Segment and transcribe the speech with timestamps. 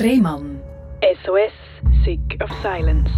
[0.00, 0.60] Rehmann.
[1.24, 1.50] SOS,
[2.04, 3.10] Sick of Silence.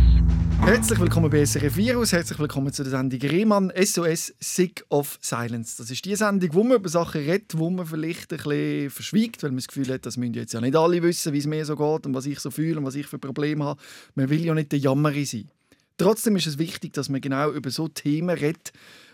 [0.62, 5.76] Herzlich willkommen bei SRF Virus, herzlich willkommen zu der Sendung Rehmann SOS Sick of Silence.
[5.76, 9.42] Das ist die Sendung, wo man über Sachen redet, wo man vielleicht ein bisschen verschwiegt,
[9.42, 11.66] weil man das Gefühl hat, das müssen jetzt ja nicht alle wissen, wie es mir
[11.66, 13.80] so geht und was ich so fühle und was ich für Probleme habe.
[14.14, 15.50] Man will ja nicht der Jammerer sein.
[15.98, 18.72] Trotzdem ist es wichtig, dass man genau über so Themen redet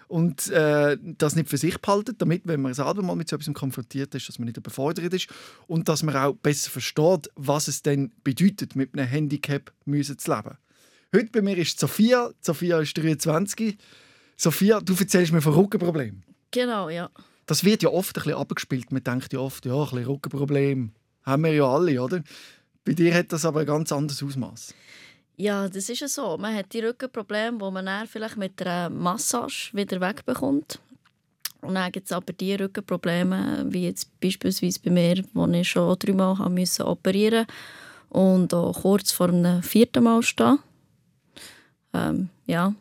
[0.08, 3.52] und äh, das nicht für sich behalten, damit, wenn man selber mal mit so etwas
[3.54, 5.28] konfrontiert ist, dass man nicht überfordert ist
[5.66, 10.32] und dass man auch besser versteht, was es denn bedeutet, mit einem Handicap müssen zu
[10.32, 10.56] leben.
[11.14, 12.30] Heute bei mir ist Sophia.
[12.40, 13.78] Sophia ist 23.
[14.36, 16.24] Sophia, du erzählst mir von Rückenproblemen.
[16.50, 17.10] Genau, ja.
[17.46, 18.92] Das wird ja oft ein bisschen abgespielt.
[18.92, 22.22] Man denkt ja oft, ja, ein bisschen Rückenproblem haben wir ja alle, oder?
[22.84, 24.74] Bei dir hat das aber ein ganz anderes Ausmaß.
[25.36, 26.38] Ja, das ist ja so.
[26.38, 30.80] Man hat die Rückenprobleme, die man dann vielleicht mit einer Massage wieder wegbekommt.
[31.60, 35.98] Und dann gibt es aber die Rückenprobleme, wie jetzt beispielsweise bei mir, wo ich schon
[35.98, 37.46] dreimal haben musste operieren
[38.08, 40.58] und auch kurz vor einem vierten Mal stehen.
[41.92, 42.74] Ähm, ja,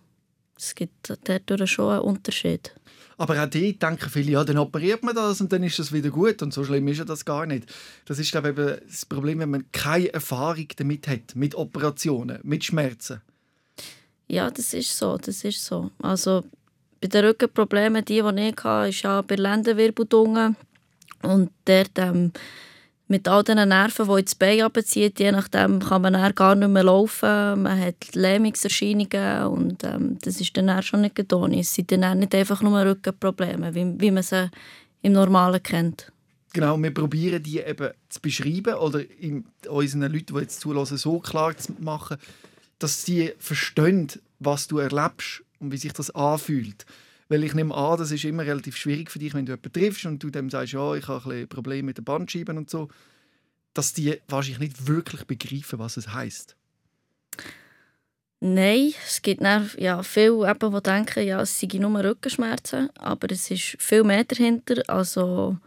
[0.58, 2.74] es gibt dadurch schon einen Unterschied.
[3.18, 6.10] Aber auch die denken viele, ja, dann operiert man das und dann ist das wieder
[6.10, 6.42] gut.
[6.42, 7.72] Und so schlimm ist ja das gar nicht.
[8.06, 12.66] Das ist, glaube ich, das Problem, wenn man keine Erfahrung damit hat, mit Operationen, mit
[12.66, 13.22] Schmerzen.
[14.28, 15.92] Ja, das ist so, das ist so.
[16.02, 16.44] Also
[17.00, 20.58] bei den Rückenproblemen, die, die ich hatte, ist ja bei Lendenwirbelungen
[21.22, 22.34] und dort ähm,
[23.08, 26.70] mit all den Nerven, die ins Bein abziehen, je nachdem kann man dann gar nicht
[26.70, 27.62] mehr laufen.
[27.62, 31.54] Man hat Lähmungserscheinungen und ähm, das ist dann schon nicht getan.
[31.54, 34.50] Es sind dann nicht einfach nur Rückenprobleme, wie, wie man sie
[35.02, 36.12] im Normalen kennt.
[36.54, 39.02] Genau, wir probieren die eben zu beschreiben oder
[39.68, 42.18] unseren Leuten, die jetzt zulassen, so klar zu machen,
[42.80, 44.08] dass sie verstehen,
[44.40, 46.86] was du erlebst und wie sich das anfühlt.
[47.28, 50.06] Weil ich nehme an, das ist immer relativ schwierig für dich, wenn du jemanden triffst
[50.06, 52.88] und du dem sagst, ja, ich habe ein Probleme mit den Bandscheiben und so,
[53.74, 56.56] dass die wahrscheinlich nicht wirklich begreifen, was es heißt.
[58.42, 63.76] Nein, es gibt ja, viele, die denken, ja, es seien nur Rückenschmerzen, aber es ist
[63.80, 64.84] viel mehr dahinter.
[64.88, 65.58] Also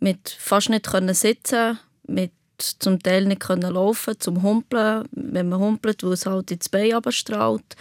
[0.00, 5.60] mit fast nicht können sitzen, mit zum Teil nicht können laufen, zum Humpeln, wenn man
[5.60, 7.76] humpelt, wo es halt ins Bein abstrahlt.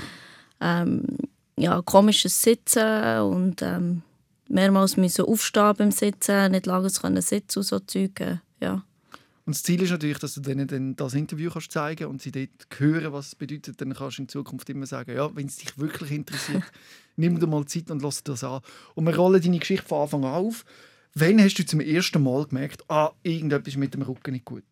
[0.61, 1.05] Ähm,
[1.59, 4.01] ja, komisches Sitzen und ähm,
[4.47, 8.21] mehrmals müssen aufstehen beim Sitzen, nicht lange können sitzen und so Zeug.
[8.61, 8.83] Ja.
[9.45, 12.31] Und das Ziel ist natürlich, dass du denen dann das Interview kannst zeigen und sie
[12.31, 13.81] dort hören, was es bedeutet.
[13.81, 16.63] Dann kannst du in Zukunft immer sagen, ja, wenn es dich wirklich interessiert,
[17.15, 18.61] nimm dir mal Zeit und lass dir das an.
[18.95, 20.65] Und wir rollen deine Geschichte von Anfang an auf.
[21.15, 24.63] Wann hast du zum ersten Mal gemerkt, ah, irgendetwas ist mit dem Rücken nicht gut?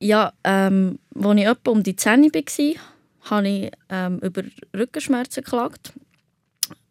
[0.00, 2.80] Ja, ähm, als ich etwa um die 10 war,
[3.24, 4.42] habe ich ähm, über
[4.76, 5.92] Rückenschmerzen geklagt.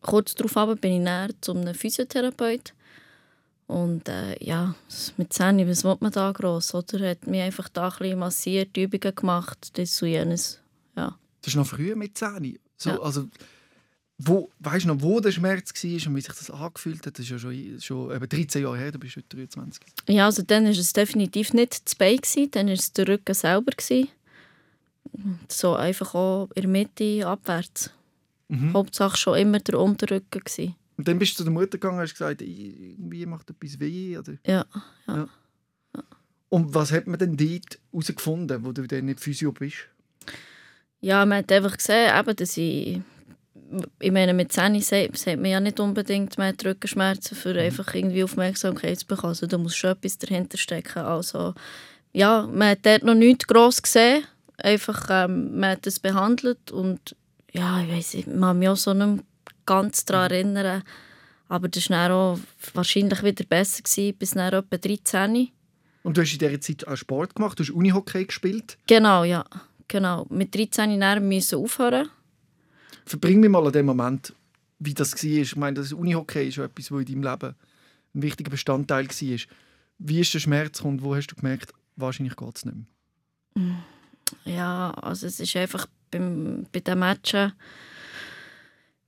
[0.01, 2.73] Kurz darauf bin ich näher zu einem Physiotherapeut.
[3.67, 4.75] Und äh, ja,
[5.17, 6.75] mit 10, was will man da gross?
[6.75, 6.99] Oder?
[6.99, 10.59] Er hat mich einfach da ein bisschen massiert, Übungen gemacht, das und jenes.
[10.97, 11.17] Ja.
[11.41, 12.59] Das ist noch früher mit 10?
[12.77, 12.99] So, ja.
[12.99, 13.29] also,
[14.17, 17.17] wo, weißt du noch, wo der Schmerz war und wie sich das angefühlt hat?
[17.17, 19.81] Das ist ja schon, schon eben 13 Jahre her, du bist heute 23.
[20.09, 22.19] Ja, also dann war es definitiv nicht das Bein,
[22.51, 23.71] dann war es der Rücken selber.
[23.71, 24.09] Gewesen
[25.47, 27.91] so einfach auch in der Mitte abwärts.
[28.47, 28.73] Mhm.
[28.73, 30.41] Hauptsache schon immer der Unterrücken.
[30.43, 30.75] Gewesen.
[30.97, 34.17] Und dann bist du zu der Mutter gegangen und hast gesagt, irgendwie macht etwas weh?
[34.17, 34.33] Oder?
[34.45, 34.65] Ja,
[35.07, 35.15] ja.
[35.15, 35.27] ja.
[35.95, 36.03] ja.
[36.49, 39.87] Und was hat man denn dort herausgefunden, wo du dann nicht Physio bist?
[41.01, 43.01] Ja, man hat einfach gesehen, eben, dass ich...
[43.99, 47.59] Ich meine, mit 10 sagt man ja nicht unbedingt, hat Rückenschmerzen, für mhm.
[47.59, 49.29] einfach irgendwie Aufmerksamkeit zu bekommen.
[49.29, 50.99] Also da muss schon etwas dahinter stecken.
[50.99, 51.55] Also,
[52.11, 54.25] ja, man hat dort noch nichts gross gesehen
[54.57, 57.15] Einfach, ähm, man hat es behandelt und
[57.51, 59.23] ja, ich weiß ich kann mich auch so nicht
[59.65, 60.83] ganz daran erinnern.
[61.47, 62.39] Aber das war auch
[62.73, 65.49] wahrscheinlich wieder besser, gewesen, bis dann etwa 13.
[66.03, 67.59] Und du hast in dieser Zeit auch Sport gemacht?
[67.59, 68.77] Du hast Unihockey gespielt?
[68.87, 69.45] Genau, ja.
[69.87, 70.25] Genau.
[70.29, 72.09] Mit 13 Jahren musste ich aufhören.
[73.05, 74.33] Verbring mir mal an den Moment,
[74.79, 75.23] wie das war.
[75.23, 77.55] Ich meine, das Unihockey ist etwas, das in deinem Leben
[78.15, 79.39] ein wichtiger Bestandteil war.
[79.99, 82.77] Wie ist der Schmerz und wo hast du gemerkt, wahrscheinlich geht es nicht
[83.55, 83.75] mehr?
[84.45, 87.53] Ja, also es ist einfach beim, bei den Matchen,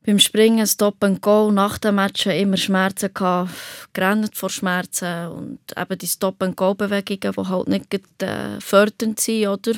[0.05, 3.51] beim Springen, Stop and Go, nach den Matchen immer Schmerzen gehabt,
[3.93, 9.19] gerannt vor Schmerzen und eben die Stop and Go Bewegungen, die halt nicht äh, fördernd
[9.19, 9.73] sind, oder?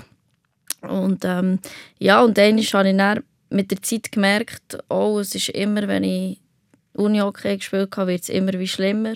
[0.82, 1.60] Und ähm,
[1.98, 6.04] ja, und dann habe ich dann mit der Zeit gemerkt, oh, es ist immer, wenn
[6.04, 6.40] ich
[6.94, 9.14] Uni-Hockey gespielt habe, wird es immer wie schlimmer.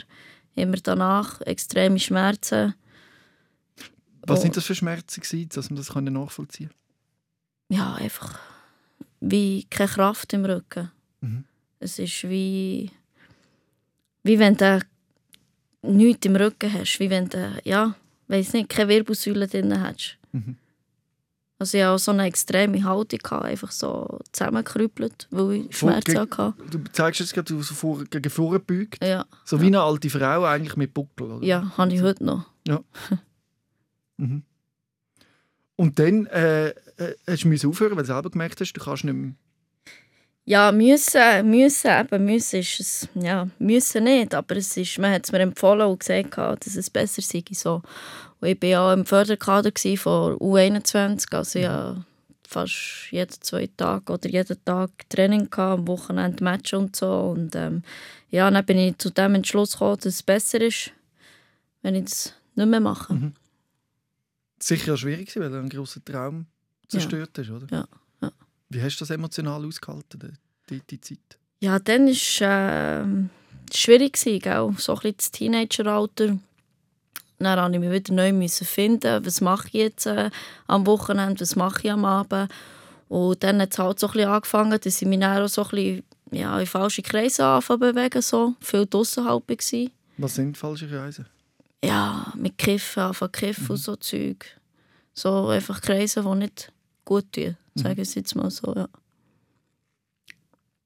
[0.56, 2.75] Immer danach extreme Schmerzen.
[4.26, 4.42] Was oh.
[4.44, 7.78] sind das für Schmerzen, gewesen, dass man das nachvollziehen kann?
[7.78, 8.38] Ja, einfach
[9.20, 10.92] wie keine Kraft im Rücken.
[11.22, 11.46] Mhm.
[11.80, 12.92] Es ist wie,
[14.24, 14.80] wie wenn du
[15.84, 17.00] nichts im Rücken hast.
[17.00, 17.96] Wie wenn du, ja,
[18.28, 20.18] weiß nicht, keine Wirbelsäule drin hast.
[20.32, 20.58] Mhm.
[21.58, 26.12] Also ich hatte auch so eine extreme Haltung, einfach so zusammengekrüppelt, weil ich Vor- Schmerzen
[26.18, 26.54] geg- hatte.
[26.72, 28.98] Du zeigst jetzt gerade, du so vor, gegen vorne gebeugt.
[29.04, 31.32] Ja, So wie eine alte Frau eigentlich mit Buckel.
[31.34, 31.46] Oder?
[31.46, 32.46] ja habe ich heute noch.
[34.22, 34.44] Mhm.
[35.76, 39.14] Und dann äh, äh, hast du aufhören, weil du selber gemerkt hast, du kannst nicht
[39.14, 39.34] mehr.
[40.46, 45.26] Ja, müssen, müssen, eben müssen ist es, ja, müssen nicht, aber es ist, man hat
[45.26, 47.44] es mir empfohlen und gesagt, dass es besser sei.
[47.52, 47.82] So.
[48.40, 52.06] Und ich war ja im Förderkader von U21, also ja
[52.48, 57.12] fast jeden zwei Tage oder jeden Tag Training gehabt, am Wochenende Match und so.
[57.36, 57.84] Und ähm,
[58.30, 60.92] ja, dann bin ich zu dem Entschluss gekommen, dass es besser ist,
[61.82, 63.14] wenn ich das nicht mehr mache.
[63.14, 63.34] Mhm.
[64.62, 66.46] Sicher schwierig gewesen, weil du einen grossen Traum
[66.88, 67.68] zerstört hast, oder?
[67.72, 67.88] Ja,
[68.22, 68.31] ja.
[68.69, 70.38] Wie hast du das emotional ausgehalten,
[70.69, 71.38] die, die, Zeit?
[71.60, 73.06] Ja, dann war es äh,
[73.75, 74.74] schwierig, gell?
[74.78, 76.38] so ein bisschen das Teenageralter.
[77.40, 80.30] Dann musste ich mich wieder neu müssen finden, was mache ich jetzt äh,
[80.68, 82.52] am Wochenende, was mache ich am Abend.
[83.10, 85.63] Und dann hat es halt so ein bisschen angefangen, dass ich mich dann auch so
[85.63, 88.56] ein bisschen ja, in falsche Kreise anfangen bewegen, so.
[88.62, 89.88] viel draussen halt war.
[90.18, 91.25] Was sind falsche Kreise?
[91.83, 94.45] Ja, mit Kiffen, zu kiffen und so Zeug.
[95.13, 96.72] So einfach Kreise, die nicht
[97.06, 98.88] gut tun, sagen wir es jetzt mal so, ja.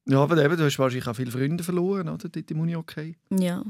[0.08, 2.30] Ja, aber eben, du hast wahrscheinlich auch viele Freunde verloren, oder?
[2.30, 3.16] Dort im Uni-Okay.
[3.32, 3.64] Ja.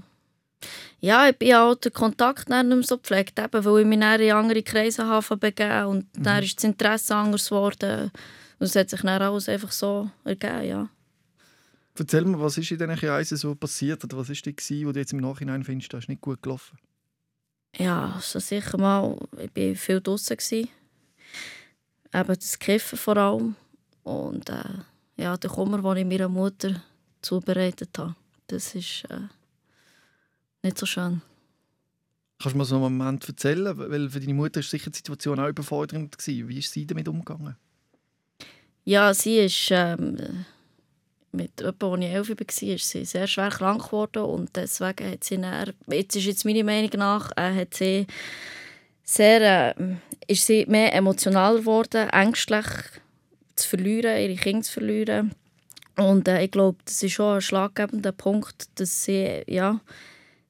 [0.99, 3.97] Ja, ich bin ja auch den Kontakt nicht mehr so gepflegt, eben, weil ich mich
[3.97, 8.11] in andere Kreise habe begeben und dann ist das Interesse anders geworden.
[8.59, 10.89] Und es hat sich dann alles einfach so ergeben, ja.
[11.97, 14.03] Erzähl mir, was ist in diesen Kreisen so passiert?
[14.03, 16.77] Oder was war das, wo du jetzt im Nachhinein findest, das ist nicht gut gelaufen?
[17.77, 20.37] Ja, also sicher mal, ich war viel draußen.
[20.49, 20.69] Eben
[22.13, 23.55] das Kiffen vor allem.
[24.03, 24.63] Und äh,
[25.17, 26.81] ja, der Kummer, den ich meiner Mutter
[27.21, 28.15] zubereitet habe,
[28.47, 29.27] das ist äh,
[30.63, 31.21] nicht so schön.
[32.39, 33.77] Kannst du mir so einen Moment erzählen?
[33.77, 36.17] Weil für deine Mutter war sicher die Situation auch überfordernd.
[36.17, 36.47] Gewesen.
[36.47, 37.55] Wie ist sie damit umgegangen?
[38.83, 40.45] Ja, sie ist ähm,
[41.35, 45.23] mit jemandem, als ich elf war, ist sie sehr schwer krank geworden und deswegen hat
[45.23, 48.07] sie dann, jetzt ist jetzt meiner Meinung nach, äh, hat sie
[49.03, 49.95] sehr, äh,
[50.27, 52.65] ist sie mehr emotional geworden, ängstlich
[53.55, 55.31] zu verlieren, ihre Kinder zu verlieren
[55.97, 59.79] und äh, ich glaube, das ist schon ein schlaggebender Punkt, dass sie ja,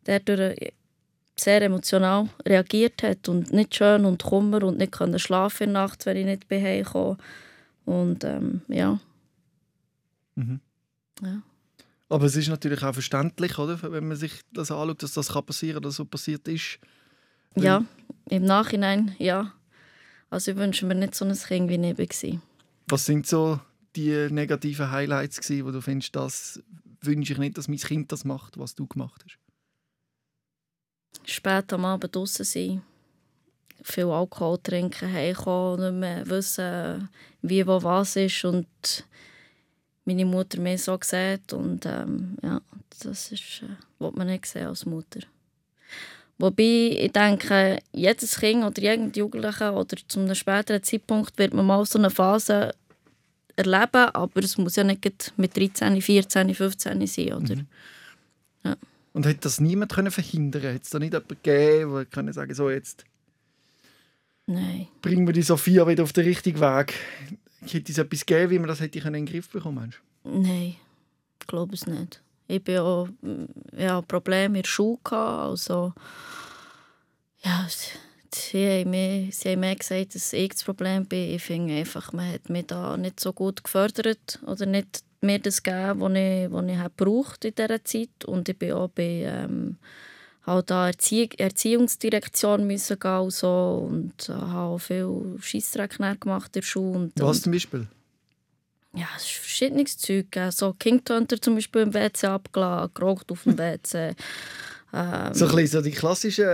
[0.06, 0.74] dadurch
[1.38, 5.84] sehr emotional reagiert hat und nicht schön und Kummer und nicht können schlafen in der
[5.84, 7.18] Nacht, wenn ich nicht komme.
[7.86, 9.00] Und ähm, ja.
[10.36, 10.60] Mhm.
[11.22, 11.42] Ja.
[12.08, 13.82] Aber es ist natürlich auch verständlich, oder?
[13.92, 16.80] wenn man sich das anschaut, dass das kann passieren oder so passiert ist.
[17.56, 17.84] Ja,
[18.30, 19.54] im Nachhinein, ja.
[20.30, 22.42] Also ich wünsche mir nicht so ein Kind, wie war.
[22.88, 23.60] Was sind so
[23.96, 26.62] die negativen Highlights, gewesen, wo du findest, das
[27.02, 29.40] wünsche ich nicht, dass mein Kind das macht, was du gemacht hast?
[31.24, 32.82] Spät am Abend draußen sein,
[33.82, 37.10] viel Alkohol trinken, heimkommen, nicht mehr wissen,
[37.42, 38.68] wie wo was ist und
[40.06, 42.62] meine Mutter mir so sieht und ähm, ja,
[43.02, 45.22] das ist, äh, was man nicht sehen als Mutter.
[46.38, 51.66] Wobei ich denke, jedes Kind oder irgendein Jugendlicher oder zu einem späteren Zeitpunkt wird man
[51.66, 52.74] mal so eine Phase
[53.56, 57.56] erleben, aber es muss ja nicht mit 13, 14, 15 sein, oder?
[57.56, 57.68] Mhm.
[59.14, 60.74] Und hat das niemand können verhindern?
[60.74, 63.06] Hat es da nicht jemanden gegeben, der können sagen, so jetzt
[64.46, 64.88] Nein.
[65.02, 66.96] bringen wir die Sophia wieder auf den richtigen Weg?
[67.74, 70.00] Hätte es etwas gegeben, wie man das hätte in den Griff bekommen meinst?
[70.24, 70.76] Nein,
[71.42, 72.22] ich glaube es nicht.
[72.48, 73.46] Ich bin auch, mm,
[73.78, 75.94] ja, Probleme in der Schule also
[77.44, 77.68] ja,
[78.34, 81.36] sie, haben mir, sie haben mir gesagt, dass ich das Problem bin.
[81.36, 85.64] Ich finde einfach, man hat mich da nicht so gut gefördert oder nicht mir das
[85.64, 88.26] gegeben, was ich, was ich gebraucht in dieser Zeit.
[88.26, 89.78] Und ich bin auch bei ähm,
[90.46, 96.52] halt da Erziehung, Erziehungsdirektion müssen gehen und so und äh, habe viel Scheissdreck gemacht in
[96.54, 96.98] der Schule.
[97.00, 97.88] Und, Was zum Beispiel?
[98.94, 100.32] ja, es ist verschiedenes Zeug.
[100.32, 100.52] gegeben.
[100.52, 104.16] So King Hunter zum Beispiel im WC abgeladen, geraucht auf dem WC.
[104.94, 106.48] Ähm, So, ein so die klassischen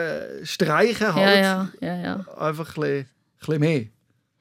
[0.43, 1.37] Streichen ja, halt.
[1.43, 2.25] ja, ja, ja.
[2.37, 3.07] Einfach ein bisschen, ein
[3.39, 3.85] bisschen mehr.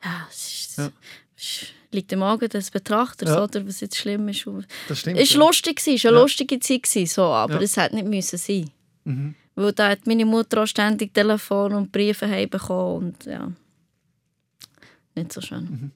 [0.03, 0.93] Ja, es ist,
[1.37, 3.43] es liegt im Auge des Betrachters, Ja.
[3.45, 4.47] oder, was jetzt schlimm ist.
[4.89, 5.19] Das stimmt.
[5.19, 8.71] Es war lustig, es war eine lustige Zeit, so, aber es hätte nicht müssen sein
[9.05, 9.35] Mhm.
[9.55, 13.53] Weil da hat meine Mutter auch ständig Telefon und Briefe heimbekommen und ja,
[15.15, 15.65] nicht so schön.
[15.65, 15.91] Mhm.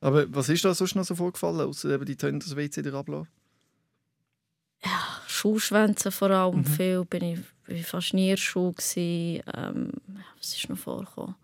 [0.00, 2.94] Aber was ist da sonst noch so vorgefallen, außer eben die Töne das WC der
[2.94, 3.26] Ablauf?
[5.26, 6.64] Schulschwänze vor allem Mhm.
[6.64, 9.42] viel, bin ich, bin ich fast nie in gewesen.
[9.54, 9.92] Ähm,
[10.38, 11.34] was ist noch vorgekommen?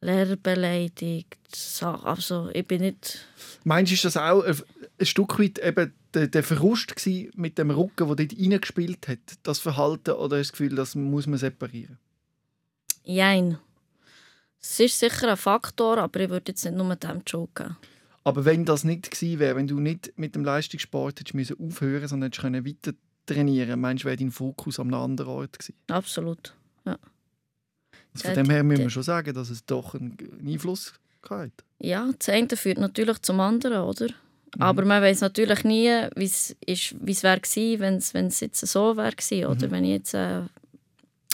[0.00, 2.06] Lehrer beleidigt, Sachen.
[2.06, 3.26] also ich bin nicht...
[3.64, 4.56] Meinst du, ist das auch ein,
[4.98, 6.42] ein Stück weit eben der, der
[6.94, 11.26] gewesen mit dem Rücken, der dort reingespielt hat, das Verhalten, oder das Gefühl, das muss
[11.26, 11.98] man separieren?
[13.02, 13.58] Jein.
[14.60, 17.76] Es ist sicher ein Faktor, aber ich würde jetzt nicht nur dem die Schuld geben.
[18.22, 22.08] Aber wenn das nicht gewesen wäre, wenn du nicht mit dem Leistungssport hättest müssen aufhören
[22.08, 22.92] sondern hättest können weiter
[23.26, 25.74] trainieren meinst du, wäre dein Fokus an einem anderen Ort gewesen?
[25.88, 26.54] Absolut.
[28.14, 30.16] Also von Ja, dem her müssen wir schon sagen, dass es doch einen
[30.46, 30.94] Einfluss
[31.28, 31.50] hat.
[31.80, 34.06] Ja, das eine führt natürlich zum anderen, oder?
[34.58, 36.54] Aber man weiß natürlich nie, wie es
[37.22, 37.80] wäre gewesen,
[38.12, 40.42] wenn es jetzt so wäre gewesen, oder wenn ich jetzt äh,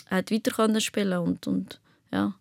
[0.07, 1.81] hätte weiter können spielen und und
[2.13, 2.35] ja.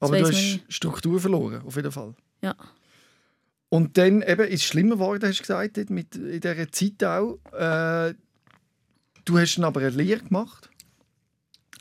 [0.00, 0.60] Aber du hast.
[0.68, 2.14] Struktur verloren, auf jeden Fall.
[2.42, 2.54] Ja.
[3.70, 7.38] Und dann eben, ist es schlimmer geworden, hast du gesagt, mit, in dieser Zeit auch.
[7.52, 8.14] Äh,
[9.24, 10.70] du hast dann aber eine Lehre gemacht.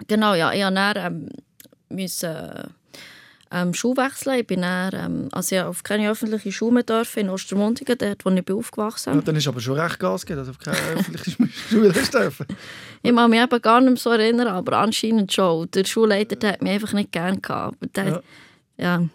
[0.08, 1.30] Genau, ja, ich musste dann, ähm,
[1.90, 2.74] müssen,
[3.54, 4.40] ähm, Schule wechseln.
[4.40, 8.26] Ich bin dann, ähm, also ich auf keine öffentliche Schule mehr dürfen, in Ostermundigen, dort,
[8.26, 9.26] wo ich bin aufgewachsen Ja, bin.
[9.26, 12.48] dann hast du aber schon recht Gas gegeben, dass du auf keine öffentliche Schule dürfen.
[13.04, 15.70] Ich kann mich eben gar nicht mehr so erinnern, aber anscheinend schon.
[15.72, 17.78] Der Schulleiter der hat mich einfach nicht gerne gehabt.
[17.80, 18.22] Aber der, Ja.
[18.78, 19.08] ja.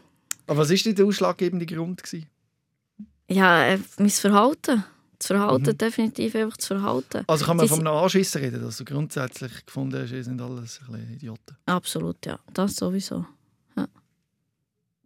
[0.47, 2.03] Aber was war denn der ausschlaggebende Grund?
[2.03, 2.27] Gewesen?
[3.29, 4.85] Ja, äh, mein Verhalten.
[5.19, 5.79] Das Verhalten, Mhm.
[5.79, 7.25] definitiv einfach das Verhalten.
[7.27, 10.81] Also kann man von einem Anschissen reden, dass du grundsätzlich gefunden hast, ihr sind alles
[10.87, 11.57] ein bisschen Idioten.
[11.67, 12.39] Absolut, ja.
[12.55, 13.27] Das sowieso.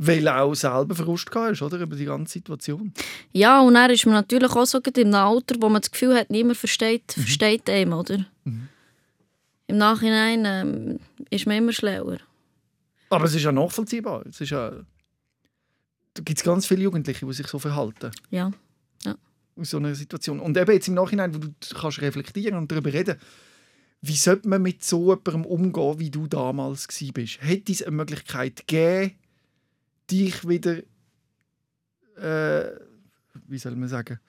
[0.05, 1.79] Weil du auch selber gehabt hast, oder?
[1.79, 2.93] Über die ganze Situation.
[3.33, 6.31] Ja, und dann ist man natürlich auch so einem Alter, wo man das Gefühl hat,
[6.31, 7.21] niemand versteht, Mhm.
[7.23, 8.27] versteht einem, oder?
[8.45, 10.99] Im Nachhinein ähm,
[11.31, 12.19] ist man immer schlauer.
[13.11, 14.25] Aber es ist ja nachvollziehbar.
[14.27, 14.71] Es ist ja...
[16.15, 18.11] Da gibt es ganz viele Jugendliche, die sich so verhalten.
[18.31, 18.51] Ja.
[19.55, 20.41] aus so einer Situation.
[20.41, 23.17] Und eben jetzt im Nachhinein, wo du kannst reflektieren und darüber reden,
[24.01, 27.41] wie sollte man mit so jemandem umgehen, wie du damals bist?
[27.43, 29.13] Hätte es eine Möglichkeit gegeben,
[30.11, 30.79] dich wieder,
[32.17, 32.79] äh,
[33.49, 34.21] wie soll man sagen,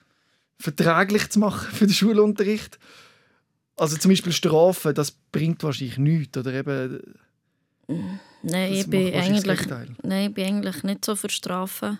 [0.58, 2.78] verträglich zu machen für den Schulunterricht?
[3.76, 6.38] Also zum Beispiel Strafen, das bringt wahrscheinlich nichts.
[6.38, 7.00] Oder eben,
[8.42, 9.66] Nein, ich bin, eigentlich,
[10.02, 11.98] nein, ich bin eigentlich nicht so für Strafen.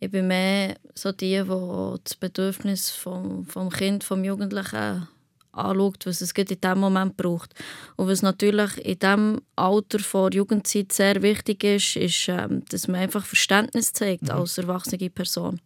[0.00, 5.08] Ich bin mehr so die, die das Bedürfnis vom, vom Kind, vom Jugendlichen
[5.52, 7.54] anschaut, was es in diesem Moment braucht.
[7.96, 13.00] Und was natürlich in diesem Alter vor Jugendzeit sehr wichtig ist, ist, ähm, dass man
[13.00, 14.30] einfach Verständnis zeigt Mhm.
[14.30, 15.60] als erwachsene Person.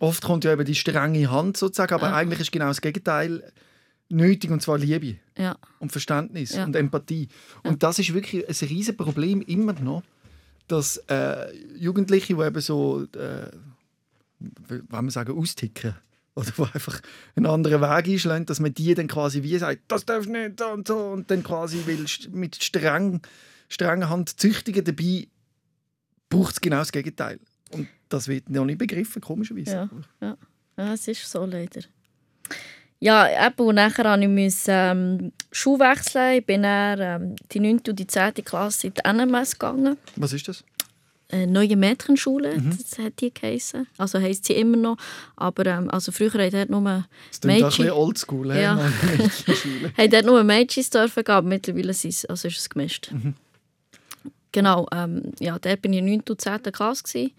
[0.00, 2.14] Oft kommt ja eben die strenge Hand sozusagen, aber Ja.
[2.16, 3.52] eigentlich ist genau das Gegenteil
[4.08, 5.16] nötig, und zwar Liebe.
[5.36, 6.64] Ja, und Verständnis Ja.
[6.64, 7.28] und Empathie.
[7.64, 10.02] Und das ist wirklich ein riesen Problem immer noch,
[10.68, 13.50] dass äh, Jugendliche, die eben so, äh,
[14.38, 15.94] wenn man sagen, austicken
[16.38, 17.00] oder die einfach
[17.36, 20.86] einen anderen Weg einschlagen, dass man die dann quasi wie sagt, das darf nicht und
[20.88, 23.20] so und dann quasi will st- mit streng,
[23.68, 24.84] strenger Hand züchtigen.
[24.84, 25.26] Dabei
[26.28, 27.38] braucht es genau das Gegenteil.
[27.72, 29.88] Und das wird noch nicht begriffen, komischerweise.
[30.20, 30.36] Ja.
[30.76, 31.80] Ja, es ist so leider.
[33.00, 36.38] Ja, eben, und nachher musste ich ähm, Schule wechseln.
[36.38, 37.80] Ich bin dann ähm, die 9.
[37.88, 38.34] und die 10.
[38.44, 39.96] Klasse in die NMS gegangen.
[40.16, 40.64] Was ist das?
[41.30, 42.70] Eine neue Mädchenschule, Mhm.
[42.70, 43.86] das hat die geheissen.
[43.98, 44.96] Also heisst sie immer noch.
[45.36, 46.80] Aber ähm, also früher hat dort nur,
[47.30, 47.84] Das klingt auch ein Mädchen.
[47.84, 48.56] bisschen oldschool.
[48.56, 48.74] Ja.
[49.18, 49.92] Mädchenschule.
[49.96, 53.10] haben dort nur Mädchen dürfen gehen, aber mittlerweile ist es, also ist es gemischt.
[53.12, 53.34] Mhm.
[54.52, 56.22] Genau, ähm, ja, dort bin ich in der 9.
[56.30, 56.62] und 10.
[56.72, 57.02] Klasse.
[57.04, 57.32] Gewesen.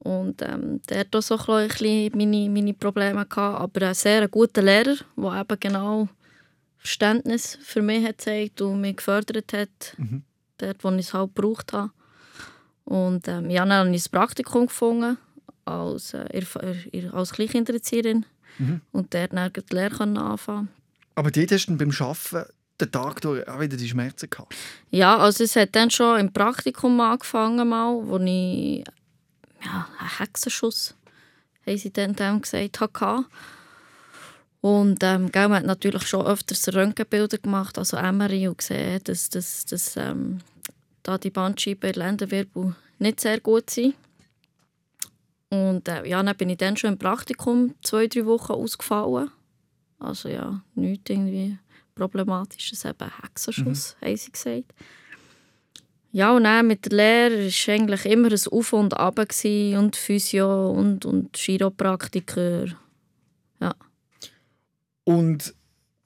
[0.00, 4.26] Und ähm, der hat auch so ein bisschen meine, meine Probleme gehabt, aber ein sehr
[4.28, 6.08] guter Lehrer, der eben genau
[6.78, 10.22] Verständnis für mich hat gezeigt und mich gefördert hat, Mhm.
[10.58, 11.90] dort, wo ich es halt gebraucht habe.
[12.86, 15.18] Und ähm, ja, dann habe ich ein Praktikum gefunden
[15.66, 18.24] als, äh, als Kleinkindererzieherin
[18.58, 18.80] Mhm.
[18.92, 20.68] und dort dann die Lehre anfangen.
[21.14, 24.54] Aber dort hast du beim Arbeiten den Tag durch auch wieder die Schmerzen gehabt.
[24.90, 28.84] Ja, also es hat dann schon im Praktikum angefangen, mal, wo ich
[29.64, 30.94] ja, einen Hexenschuss,
[31.66, 33.24] haben sie dann dem gesagt, hatte.
[34.60, 39.64] Und ähm, man hat natürlich schon öfters Röntgenbilder gemacht, also MRI, und gesehen, dass, dass,
[39.64, 40.38] dass ähm,
[41.06, 43.94] da die Bandscheiben Lendenwirbel nicht sehr gut sind.
[45.50, 49.30] Und äh, ja, dann bin ich dann schon im Praktikum zwei, drei Wochen ausgefallen.
[49.98, 51.58] Also ja, nichts irgendwie
[51.94, 54.74] Problematisches, eben Hexenschuss, haben sie gesagt.
[56.12, 60.70] Ja, und dann mit der Lehre war eigentlich immer ein Auf und Ab und Physio
[60.70, 62.66] und, und Chiropraktiker.
[65.04, 65.54] Und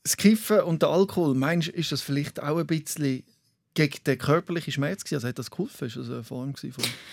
[0.02, 3.24] das Kiffen und der Alkohol, meinst du, ist das vielleicht auch ein bisschen
[3.74, 5.16] gegen den körperlichen Schmerz gewesen?
[5.16, 5.86] Also hat das geholfen?
[5.86, 6.72] Ist das eine Form von...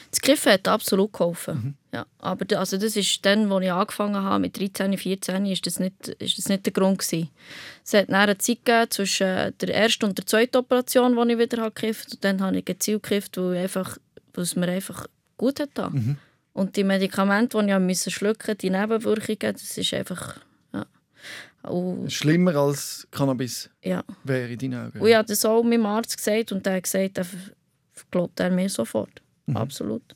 [0.10, 1.78] Das Kiffen hat absolut geholfen.
[1.94, 5.80] Ja, aber also das ist dann, als ich angefangen habe, mit 13, 14, ist das
[5.80, 7.30] nicht, ist das nicht der Grund gewesen.
[7.86, 11.70] Es hat eine Zeit gegeben zwischen der ersten und der zweiten Operation, wo ich wieder
[11.70, 12.16] gekifft habe.
[12.16, 13.98] Und dann habe ich gezielt gekifft, weil, einfach,
[14.34, 15.76] weil es mir einfach gut hat.
[15.76, 16.18] getan.
[16.54, 20.40] Und die Medikamente, die ich musste schlucken die Nebenwirkungen, das ist einfach...
[21.70, 24.04] Und, Schlimmer als Cannabis ja.
[24.24, 25.00] wäre in deinen Augen.
[25.00, 27.26] Und ich habe das auch meinem Arzt gesagt und er hat gesagt, er
[28.12, 29.22] glaubt er mir sofort.
[29.46, 29.58] Mhm.
[29.58, 30.16] Absolut.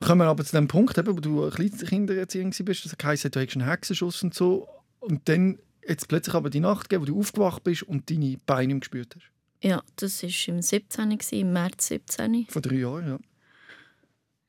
[0.00, 3.40] Kommen wir aber zu dem Punkt, eben, wo du eine Kleinkindererziehung warst, das heisst, du
[3.40, 4.68] hast einen Hexenschuss und so.
[5.00, 8.74] Und dann jetzt plötzlich aber die Nacht gegeben, wo du aufgewacht bist und deine Beine
[8.74, 9.30] nicht gespürt hast.
[9.60, 11.10] Ja, das war im 17.
[11.10, 12.46] gewesen, im März 17.
[12.48, 13.18] Vor drei Jahren, ja.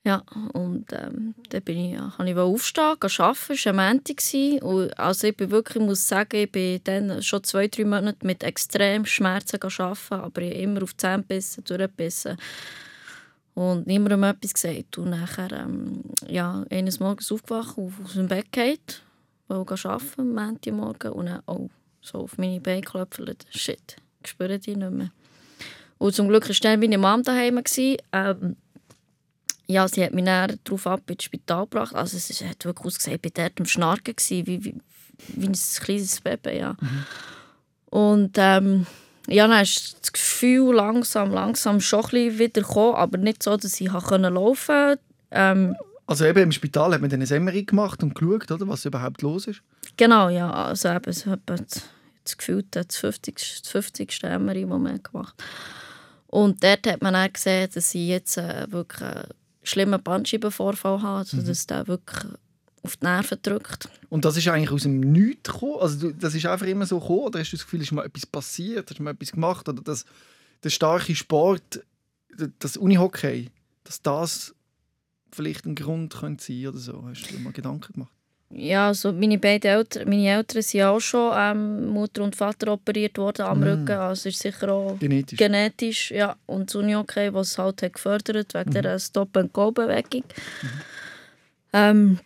[0.06, 4.63] Ja, und ähm, dann bin ich, habe ich aufstehen, arbeiten, es war ein Montag.
[4.63, 8.25] Und Also ich bin wirklich, ich muss sagen, ich bin dann schon zwei, drei Monate
[8.25, 12.38] mit extremen Schmerzen arbeiten, aber ich immer auf die Zähne gebissen, durchgebissen.
[13.56, 14.98] Und niemandem etwas gesagt.
[14.98, 19.01] Und nachher, ähm, ja, eines Morgens aufgewacht, auf, aus dem Bett geht,
[19.50, 21.70] wollte arbeiten, am Montagmorgen, und dann, oh,
[22.01, 25.12] so auf meine Beine klopfen, shit, ich spüre die nicht mehr.
[25.98, 27.62] Und zum Glück war dann meine Mom daheim.
[28.13, 28.56] Ähm,
[29.70, 31.94] ja, sie hat mich dann darauf ab ins Spital gebracht.
[31.94, 34.76] Also es hat wirklich ausgesehen, ich war dort am Schnarchen, gewesen, wie, wie,
[35.28, 36.76] wie ein kleines Baby, ja.
[37.92, 38.88] Und ähm,
[39.28, 43.80] ja, dann ist das Gefühl langsam, langsam schon ein wieder gekommen, aber nicht so, dass
[43.80, 45.00] ich laufen konnte.
[45.30, 45.76] Ähm,
[46.08, 49.22] Also eben im Spital hat man dann ein MRI gemacht und geschaut, oder, was überhaupt
[49.22, 49.62] los ist.
[49.98, 51.84] genau, ja, also eben, es hat das,
[52.38, 53.36] Gefühl, das 50.
[53.36, 54.24] Das 50.
[54.24, 55.46] MRI, das man gemacht hat.
[56.26, 59.28] Und dort hat man dann gesehen, dass ich jetzt äh, wirklich einen
[59.70, 62.26] schlimmen Bandscheibenvorfall habe, also dass der wirklich
[62.82, 63.90] auf die Nerven drückt.
[64.10, 65.80] Und das ist eigentlich aus dem Nichts gekommen?
[65.82, 67.20] Also das ist einfach immer so gekommen?
[67.20, 68.90] Oder hast du das Gefühl, ist mal etwas passiert?
[68.90, 69.68] Hast du mal etwas gemacht?
[69.68, 70.06] Oder das,
[70.64, 71.84] der starke Sport,
[72.60, 73.52] das Unihockey,
[73.84, 74.56] dass das
[75.32, 77.04] vielleicht ein Grund könnte sein oder so?
[77.08, 78.14] Hast du dir mal Gedanken gemacht?
[78.51, 83.18] Ja, also meine beiden Eltern, meine Eltern sind auch schon ähm, Mutter und Vater operiert
[83.20, 83.63] worden am Mm.
[83.63, 85.38] Rücken, also ist sicher auch Genetisch?
[85.38, 86.36] genetisch, ja.
[86.48, 90.24] Und das Unihockey, was es halt hat gefördert wegen dieser Stop-and-Go-Bewegung.
[91.74, 92.20] Ähm,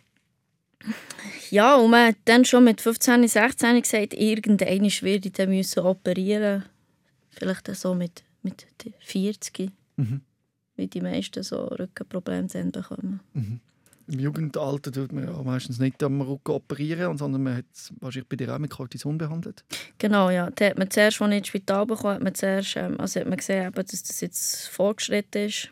[1.49, 4.59] ja, und man hat dann schon mit 15, 16 gesagt, irgendwann
[5.01, 6.63] werde ich dann müssen operieren.
[7.31, 8.65] Vielleicht dann so mit, mit
[9.01, 10.21] 40, Mhm.
[10.77, 13.19] wie die meisten so Rückenprobleme dann bekommen.
[14.07, 18.27] Im Jugendalter tut man ja meistens nicht am Rücken operieren, sondern man hat es wahrscheinlich
[18.27, 19.63] bei dir auch mit Cortison behandelt.
[19.97, 20.49] Genau, ja.
[20.51, 23.27] Da hat man zuerst, als ich ins Spital bekam, hat man zuerst, ähm, also hat
[23.27, 25.69] man gesehen, dass das jetzt fortgeschritten ist.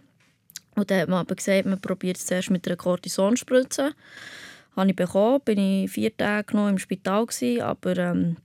[0.76, 3.92] Und dann hat man aber gesagt, man probiert es zuerst mit einer Cortisonspritze.
[4.76, 8.38] Habe ich bekommen, bin ich vier Tage noch im Spital gewesen, aber ähm,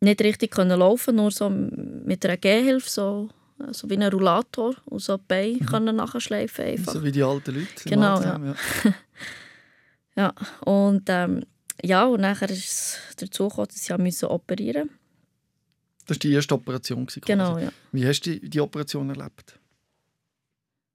[0.00, 3.28] nicht richtig können laufen, nur so mit einer Gehhilfe, so,
[3.72, 6.92] so wie ein Rollator und so die Beine können nachschleifen einfach.
[6.92, 7.68] So wie die alten Leute.
[7.88, 8.94] Genau, Altersheim, ja.
[10.16, 11.44] Ja, und ähm,
[11.82, 14.90] ja, und nachher ist es dazu gekommen, dass ich musste operieren
[16.06, 17.06] Das war die erste Operation.
[17.06, 17.20] quasi.
[17.20, 17.70] Genau, ja.
[17.92, 19.58] Wie hast du die, die Operation erlebt?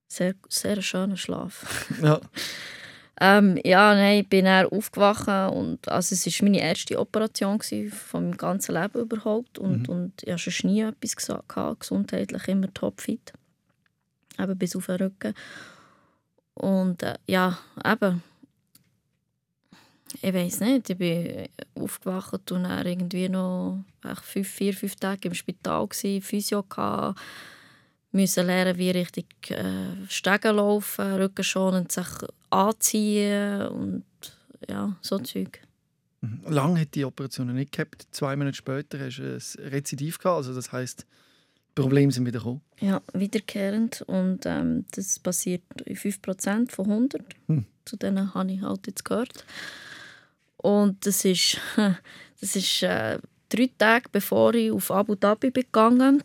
[0.07, 1.89] Sehr, sehr schöner Schlaf.
[2.01, 2.19] Ja.
[3.21, 7.91] Ähm, ja, nein, ich bin dann aufgewacht und also es war meine erste Operation gewesen
[7.91, 12.73] von meinem ganzen Leben überhaupt und, und ich hatte schon nie etwas gesagt, gesundheitlich immer
[12.73, 13.31] topfit.
[14.37, 15.33] Eben bis auf den Rücken.
[16.55, 18.21] Und äh, ja, eben,
[20.21, 23.83] ich weiß nicht, ich bin aufgewacht und dann irgendwie noch
[24.21, 27.19] vier, fünf Tage im Spital gsi, Physio gehabt,
[28.15, 32.07] müssen lernen, wie richtig äh, Stegen laufen, rückenschonend sich
[32.49, 34.03] anziehen und
[34.67, 35.61] ja, so Zeug.
[36.21, 36.41] Mhm.
[36.47, 38.07] Lange hat die Operation nicht gehabt.
[38.11, 40.37] Zwei Monate später hast du ein Rezidiv gehabt.
[40.37, 41.05] Also das heisst,
[41.77, 42.61] die Probleme sind wieder gekommen.
[42.79, 47.21] Ja, wiederkehrend und ähm, das passiert in 5% von 100.
[47.47, 47.65] Hm.
[47.83, 49.45] Zu denen habe ich halt jetzt gehört.
[50.57, 51.59] Und das ist,
[52.39, 56.23] das ist äh, drei Tage bevor ich auf Abu Dhabi bin gegangen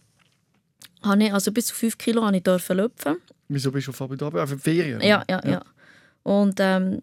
[1.03, 3.17] habe ich, also bis zu 5 Kilo habe ich dürfen lüpfen.
[3.49, 4.39] Wieso bist du auf Abu Dhabi?
[4.39, 5.01] Auf die Ferien?
[5.01, 5.63] Ja, ja, ja.
[6.23, 7.03] Und ähm,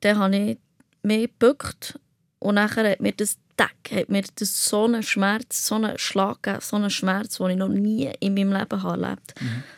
[0.00, 0.58] dann habe ich
[1.02, 1.98] mich gebückt
[2.38, 6.42] und nachher hat mir das Tag, hat mir das so einen Schmerz, so einen Schlag
[6.42, 9.34] gegeben, so einen Schmerz, den ich noch nie in meinem Leben habe erlebt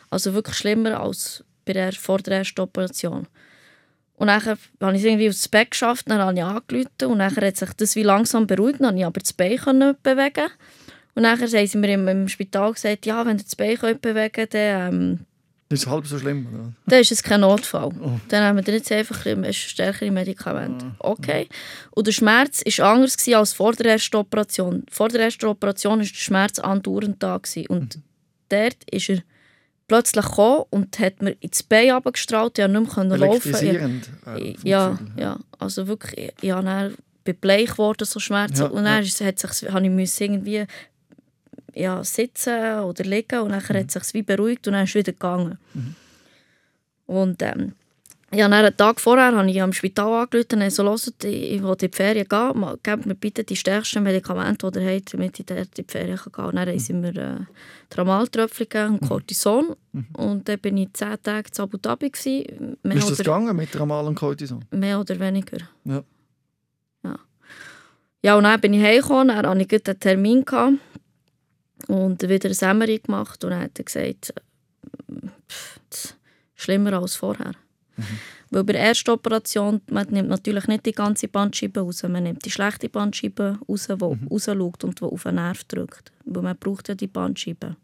[0.09, 3.27] Also wirklich schlimmer als bei der, vor der ersten Operation.
[4.15, 4.57] Und dann habe
[4.93, 7.95] ich es irgendwie aufs Bett geschafft, dann habe ich angerufen und dann hat sich das
[7.95, 10.49] wie langsam beruhigt, dann konnte ich aber das Bein können bewegen.
[11.17, 14.01] Und dann haben sie mir im, im Spital gesagt, ja, wenn ihr das Bein könnt
[14.03, 14.93] bewegen könnt, dann...
[14.93, 15.19] Ähm,
[15.67, 16.73] Das ist halb so schlimm, oder?
[16.85, 17.89] dann ist es kein Notfall.
[17.99, 18.19] Oh.
[18.27, 20.91] Dann haben wir jetzt einfach ein stärkere Medikamente.
[20.99, 21.49] Okay.
[21.89, 24.83] Und der Schmerz war anders als vor der ersten Operation.
[24.91, 27.37] Vor der ersten Operation war der Schmerz andauernd da.
[27.39, 27.65] Gewesen.
[27.65, 27.99] Und
[28.49, 29.23] dort ist er
[29.87, 32.59] plötzlich gekommen und hat mir ins Bein abgestrahlt.
[32.59, 33.55] Ich konnte nicht mehr laufen.
[33.55, 35.39] Äh, Ja, ja.
[35.57, 38.61] Also wirklich, ich, ich bin bleich geworden, so Schmerzen.
[38.61, 39.25] Ja, und dann ja.
[39.25, 40.67] hat sich, habe ich irgendwie
[41.79, 43.73] ja, sitzen oder liegen und dann Mhm.
[43.79, 45.57] hat es sich wie beruhigt und dann ist es wieder gegangen.
[47.05, 47.73] Und ähm,
[48.33, 51.71] Ja, dann einen Tag vorher habe ich am Spital angerufen und so, hört, ich, will
[51.71, 55.45] in die Ferien gehen, gebt mir bitte die stärksten Medikamente, die ihr habt, damit ich
[55.45, 56.53] dort in die Ferien gehen kann.
[56.55, 57.37] Dann haben sie mir äh,
[57.89, 59.75] Tramaltröpfchen gegeben und Cortison.
[60.17, 62.09] Und dann bin ich zehn Tage in Abu Dhabi.
[62.09, 64.65] Gewesen, mehr, Ist das oder, gegangen mit Ramal und Cortison?
[64.71, 65.59] mehr oder weniger.
[65.85, 66.03] Ja.
[67.05, 67.15] Ja,
[68.23, 70.73] ja und dann bin ich heimgekommen, dann hatte ich einen Termin gehabt
[71.87, 74.33] und wieder ein MRI gemacht und dann hat er gesagt,
[75.49, 76.15] pff, das ist
[76.55, 77.53] schlimmer als vorher.
[78.49, 82.45] Weil bei der ersten Operation, man nimmt natürlich nicht die ganze Bandscheibe raus, man nimmt
[82.45, 86.11] die schlechte Bandscheibe raus, die rausschaut und die auf den Nerv drückt.
[86.25, 87.75] Weil man braucht ja die Bandscheibe.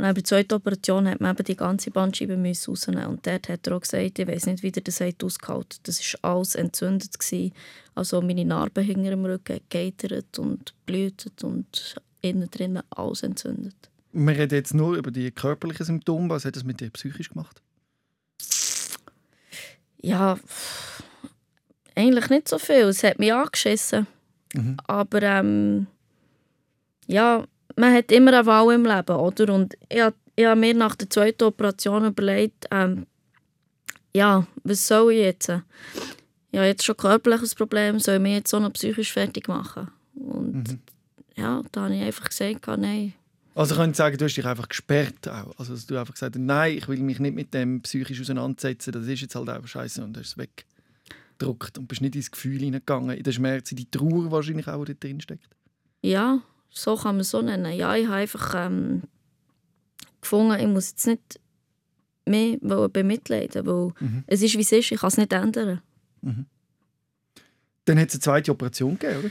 [0.00, 3.48] Und dann bei der zweiten Operation hat man eben die ganze Bandscheibe rausnehmen Und dort
[3.48, 6.54] hat er auch gesagt, ich weiß nicht, wie er das hat ausgehalten Das war alles
[6.54, 7.18] entzündet.
[7.18, 7.52] Gewesen.
[7.94, 13.90] Also meine Narben hinter dem Rücken geitert und blutet und innen drinnen alles entzündet.
[14.12, 16.28] Wir reden jetzt nur über die körperlichen Symptome.
[16.30, 17.62] Was hat das mit dir psychisch gemacht?
[20.02, 20.38] Ja,
[21.94, 22.84] eigentlich nicht so viel.
[22.84, 24.06] Es hat mich angeschissen.
[24.86, 25.86] Aber ähm,
[27.06, 27.44] ja,
[27.76, 29.54] man hat immer eine Wahl im Leben, oder?
[29.54, 30.02] Und ich,
[30.36, 33.06] ich habe mir nach der zweiten Operation überlegt, ähm,
[34.14, 35.48] ja, was soll ich jetzt?
[36.50, 39.46] Ich habe jetzt schon ein körperliches Problem, soll ich mich jetzt auch noch psychisch fertig
[39.46, 39.88] machen?
[40.14, 40.78] Und
[41.36, 43.14] ja, da habe ich einfach gesagt, nein,
[43.54, 45.58] Also ich könnte sagen, du hast dich einfach gesperrt auch.
[45.58, 48.92] Also dass du einfach gesagt hast, nein, ich will mich nicht mit dem psychisch auseinandersetzen,
[48.92, 52.58] das ist jetzt halt einfach scheiße und hast es weggedruckt und bist nicht ins Gefühl
[52.60, 55.48] hineingegangen, in den Schmerz, in die Trauer wahrscheinlich auch, die drin steckt.
[56.02, 56.40] Ja,
[56.70, 57.72] so kann man es so nennen.
[57.74, 59.02] Ja, ich habe einfach ähm,
[60.20, 61.40] gefunden, ich muss jetzt nicht
[62.26, 63.92] mehr bemitleiden, weil
[64.26, 65.80] es ist, wie es ist, ich kann es nicht ändern.
[66.22, 69.30] Dann hat es eine zweite Operation gegeben, oder?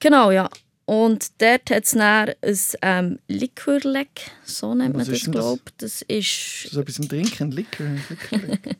[0.00, 0.48] Genau, ja.
[0.90, 5.72] Und dort hat es dann ein ähm, Liquorleck, so nennt man das, ist glaube ich.
[5.78, 6.64] Das ist...
[6.64, 7.86] Ist das etwas zum Trinken, Likör?
[8.08, 8.58] Likör?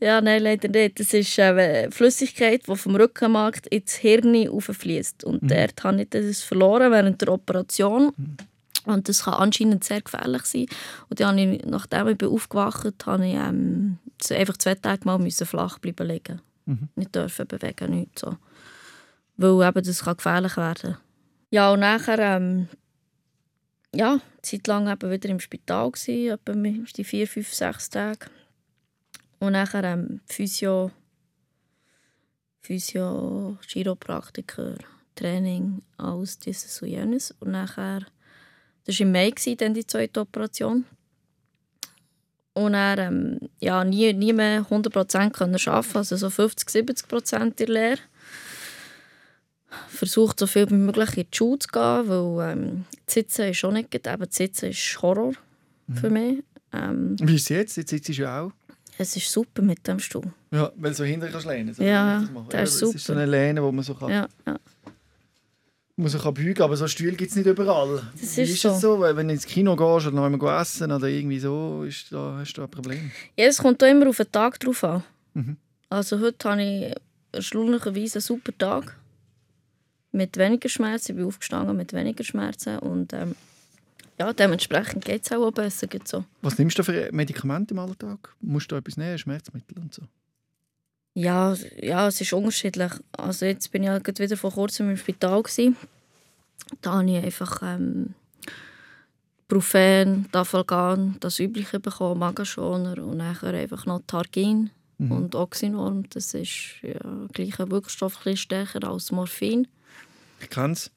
[0.00, 0.98] Ja, nein, leider nicht.
[1.00, 5.22] Das ist äh, Flüssigkeit, die vom Rückenmark ins Hirn fließt.
[5.24, 5.48] Und Mhm.
[5.48, 8.12] dort habe ich das verloren während der Operation.
[8.84, 10.66] Und das kann anscheinend sehr gefährlich sein.
[11.08, 13.98] Und dann habe ich, nachdem ich bin aufgewacht habe ich ähm,
[14.30, 16.42] einfach zwei Tage mal flach bleiben liegen.
[16.66, 16.88] Mhm.
[16.96, 18.36] Nicht dürfen bewegen, nichts so.
[19.36, 20.96] Weil eben, das kann gefährlich werden.
[21.50, 22.68] Ja, und nachher, ähm,
[23.94, 28.26] ja, eine Zeit eben wieder im Spital gsi, etwa die vier, fünf, sechs Tage.
[29.38, 30.90] Und nachher ähm, Physio,
[32.60, 34.74] Physio, Chiropraktiker,
[35.14, 37.34] Training, alles dieses und jenes.
[37.40, 38.06] Und nachher,
[38.84, 40.84] das war im Mai, gewesen, dann die zweite Operation.
[42.54, 47.56] Und er ähm, ja, nie, nie mehr 100% können arbeiten, also so 50, 70% in
[47.56, 47.98] der Lehre.
[49.88, 53.74] Versucht so viel wie möglich in die Schule zu gehen, weil ähm, Sitzen ist schon
[53.74, 54.06] nicht gut.
[54.06, 55.32] Eben, Sitzen ist Horror
[55.94, 56.42] für mich.
[56.72, 57.76] Ähm, Wie ist es jetzt?
[57.76, 58.52] Jetzt sitzt du ja auch.
[58.98, 60.32] es ist super mit dem Stuhl.
[60.50, 61.74] Ja, weil du so hinterher kannst lehnen.
[61.74, 63.20] So Ja, das ist Das ist so super.
[63.20, 64.56] eine Lehne, wo man so kann, Ja, ja.
[65.96, 68.02] man so kann beugen aber so Stühle gibt es nicht überall.
[68.20, 68.68] Das Wie ist ist so.
[68.70, 69.00] es so?
[69.00, 72.36] Weil Wenn du ins Kino gehst oder noch einmal essen oder irgendwie so, ist da,
[72.40, 73.10] hast du ein Problem.
[73.36, 75.02] Ja, es kommt auch immer auf den Tag drauf an.
[75.34, 75.56] Mhm.
[75.88, 76.94] Also heute habe ich
[77.32, 78.96] erstaunlicherweise einen super Tag.
[80.16, 81.12] Mit weniger Schmerzen.
[81.12, 82.78] Ich bin aufgestanden mit weniger Schmerzen.
[82.78, 83.34] Und ähm,
[84.18, 85.88] ja, dementsprechend geht es auch besser.
[86.04, 86.24] So.
[86.40, 88.34] Was nimmst du für Medikamente im Alltag?
[88.40, 90.02] Musst du etwas nehmen, Schmerzmittel und so?
[91.12, 92.92] Ja, ja, es ist unterschiedlich.
[93.12, 95.42] Also jetzt bin ich gerade wieder vor kurzem im Spital.
[95.42, 95.76] Gewesen.
[96.80, 98.14] Da habe ich einfach ähm,
[99.48, 106.08] Brufen, Dafalgan, das Übliche bekommen, Magenschoner und nachher einfach noch Targin und Oxynorm.
[106.08, 109.68] Das ist ja, gleich ein Wirkstoff, ein stärker als Morphin.
[110.40, 110.90] Ich kenne es.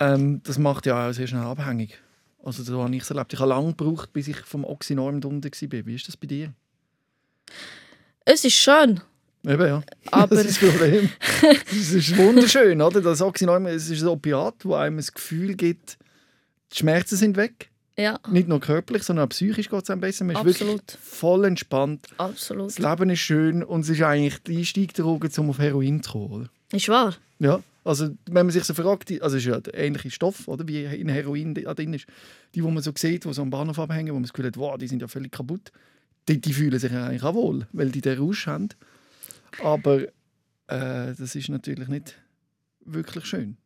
[0.00, 1.98] Ähm, das macht ja auch sehr schnell abhängig.
[2.44, 3.32] Also so habe ich es erlebt.
[3.32, 5.86] Ich habe lange gebraucht, bis ich vom Oxynorm drunter war.
[5.86, 6.52] Wie ist das bei dir?
[8.24, 9.00] Es ist schön,
[9.46, 9.82] Eben, ja.
[10.10, 11.08] Aber- das ist das Problem.
[11.70, 13.00] Es ist wunderschön, oder?
[13.00, 15.96] Das Oxynorm es ist ein Opiat, das einem das Gefühl gibt,
[16.72, 17.70] die Schmerzen sind weg.
[17.96, 20.24] ja, Nicht nur körperlich, sondern auch psychisch geht es einem besser.
[20.24, 20.74] Man ist Absolut.
[20.80, 22.06] wirklich voll entspannt.
[22.18, 22.68] absolut.
[22.68, 26.32] Das Leben ist schön und es ist eigentlich die Einsteigdroge, um auf Heroin zu kommen.
[26.32, 26.50] Oder?
[26.72, 27.14] Ist wahr.
[27.38, 30.46] Ja, also wenn man sich so fragt, die- also es ist ja der ähnliche Stoff,
[30.48, 32.06] oder, wie in Heroin da drin ist.
[32.54, 34.56] Die, die man so sieht, die so am Bahnhof abhängen, wo man das Gefühl hat,
[34.56, 35.72] wow, die sind ja völlig kaputt,
[36.28, 38.68] die, die fühlen sich eigentlich auch wohl, weil die den Rausch haben.
[39.62, 40.08] Aber äh,
[41.18, 42.14] das ist natürlich nicht
[42.84, 43.56] wirklich schön.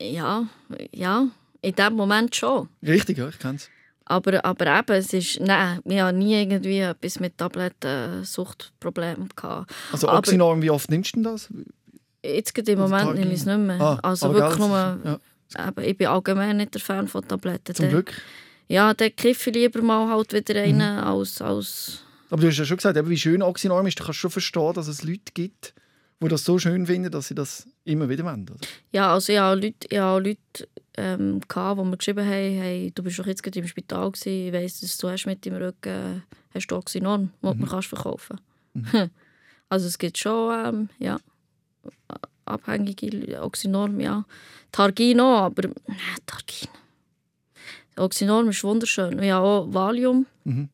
[0.00, 0.46] Ja,
[0.94, 1.28] ja,
[1.60, 2.68] in dem Moment schon.
[2.82, 3.70] Richtig, ja, ich kenne es.
[4.04, 9.72] Aber, aber eben, es ist, nein, wir haben nie irgendwie etwas mit Tabletten Suchtproblemen gehabt.
[9.92, 11.48] Also Aber- Oxynorm, wie oft nimmst du das?
[12.24, 13.80] Jetzt gerade im Moment nehme ich es nicht mehr.
[13.80, 14.68] Ah, also wirklich nur,
[15.04, 17.74] ja, eben, ich bin allgemein nicht der Fan von Tabletten.
[17.74, 18.12] zum Der- Glück.
[18.68, 22.64] ja, dann kiffe ich lieber mal halt wieder einen als, als Aber du hast ja
[22.64, 23.98] schon gesagt, eben, wie schön Oxynorm ist.
[23.98, 25.74] Du kannst schon verstehen, dass es Leute gibt,
[26.20, 28.42] die das so schön finden, dass sie das immer wieder wollen.
[28.48, 28.54] Oder?
[28.92, 32.92] Ja, also ich habe Leute, ich habe Leute ähm, gehabt, die mir geschrieben haben, hey,
[32.94, 35.54] du bist doch jetzt gerade im Spital gewesen, ich weiss, dass du hast mit dem
[35.54, 36.22] Rücken
[36.54, 38.38] hast du Oxynorm, das du mir kannst verkaufen
[39.68, 41.18] Also es gibt schon, ähm, ja,
[42.44, 44.24] abhängige Oxynorm, ja.
[44.72, 46.68] Targin auch, aber, nein, Targin.
[47.96, 49.22] Oxynorm ist wunderschön.
[49.22, 50.68] Ich habe auch Valium Mhm.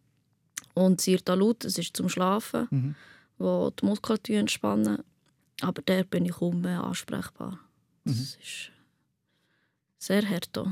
[0.74, 2.94] und Sirtalut, das ist zum Schlafen, Mhm.
[3.38, 5.02] wo die Muskulatur entspannen.
[5.60, 7.58] Aber der bin ich kaum mehr ansprechbar.
[8.04, 8.22] Das Mhm.
[8.22, 8.70] ist
[9.98, 10.56] sehr hart.
[10.56, 10.68] Auch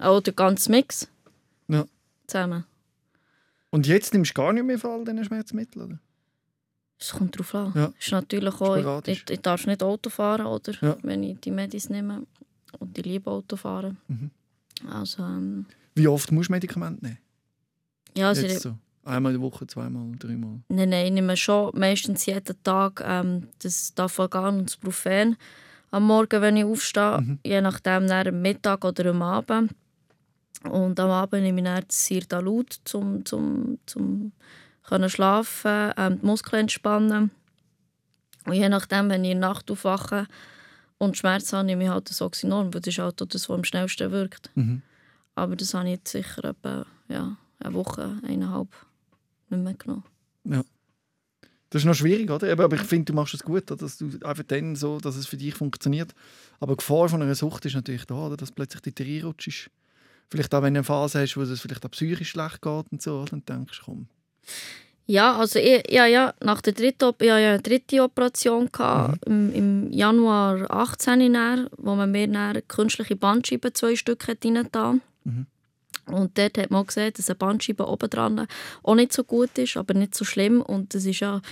[0.00, 1.08] Auch der ganze Mix
[1.68, 1.84] Ja.
[2.26, 2.64] zusammen.
[3.70, 5.98] Und jetzt nimmst du gar nicht mehr von all diesen Schmerzmitteln, oder?
[7.00, 7.72] Es kommt darauf an.
[7.74, 7.92] Ja.
[7.98, 10.72] Ist natürlich auch, ich, ich darf nicht Auto fahren, oder?
[10.80, 10.96] Ja.
[11.02, 12.26] wenn ich die Medis nehme.
[12.78, 13.96] Und ich liebe Auto fahren.
[14.08, 14.30] Mhm.
[14.90, 17.18] Also, ähm, Wie oft musst du Medikamente nehmen?
[18.16, 18.76] ja, also Jetzt so.
[19.04, 20.60] Einmal in der Woche, zweimal, dreimal.
[20.68, 25.36] nein, nein, ich nehme schon meistens jeden Tag ähm, das Dafagan und das Brufen
[25.90, 27.18] am Morgen, wenn ich aufstehe.
[27.22, 27.38] Mhm.
[27.42, 29.72] Je nachdem, am Mittag oder am Abend.
[30.64, 34.32] Und am Abend nehme ich dann das Sirtalut, zum, zum, zum
[34.88, 37.30] können schlafen, ähm, die Muskeln entspannen.
[38.44, 40.26] Und je nachdem, wenn ich in der Nacht aufwache
[40.98, 43.64] und Schmerzen habe, nehme ich halt das Oxynorm, weil das ist halt das, was am
[43.64, 44.50] schnellsten wirkt.
[44.54, 44.82] Mhm.
[45.34, 48.68] Aber das habe ich jetzt sicher etwa ja, eine Woche, eineinhalb
[49.50, 50.04] nicht mehr genommen.
[51.70, 52.50] Das ist noch schwierig, oder?
[52.50, 55.36] Aber ich finde, du machst es gut, dass du einfach dann so, dass es für
[55.36, 56.14] dich funktioniert.
[56.60, 58.36] Aber die Gefahr von einer Sucht ist natürlich da, oder?
[58.36, 59.70] dass plötzlich die reinrutschst.
[60.30, 63.02] Vielleicht auch, wenn du eine Phase hast, wo es vielleicht auch psychisch schlecht geht und
[63.02, 64.08] so, dann denkst du, komm.
[65.06, 69.24] Ja, also ich, ja, ja, nach der dritten, ich hatte ja eine dritte Operation gehabt,
[69.24, 75.00] im, im Januar 18, dann, wo man mir dann künstliche Bandscheiben zwei Stück hat reingetan
[75.28, 75.46] Mhm.
[76.06, 78.46] Und dort hat man gesehen, dass eine Bandscheibe oben dran
[78.82, 80.62] auch nicht so gut ist, aber nicht so schlimm.
[80.62, 81.42] Und das ist ja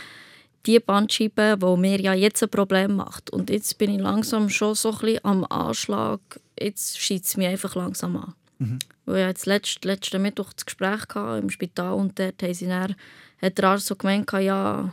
[0.65, 3.31] die Bandscheibe, die mir ja jetzt ein Problem macht.
[3.31, 6.21] Und jetzt bin ich langsam schon so ein bisschen am Anschlag.
[6.59, 8.35] Jetzt schießt es mich einfach langsam an.
[8.59, 8.79] Mhm.
[9.07, 12.67] Weil ich jetzt letzten, letzten Mittwoch das Gespräch hatte im Spital und dort haben sie
[12.67, 12.97] dann,
[13.41, 14.93] hat der Arzt so gemeint, ja,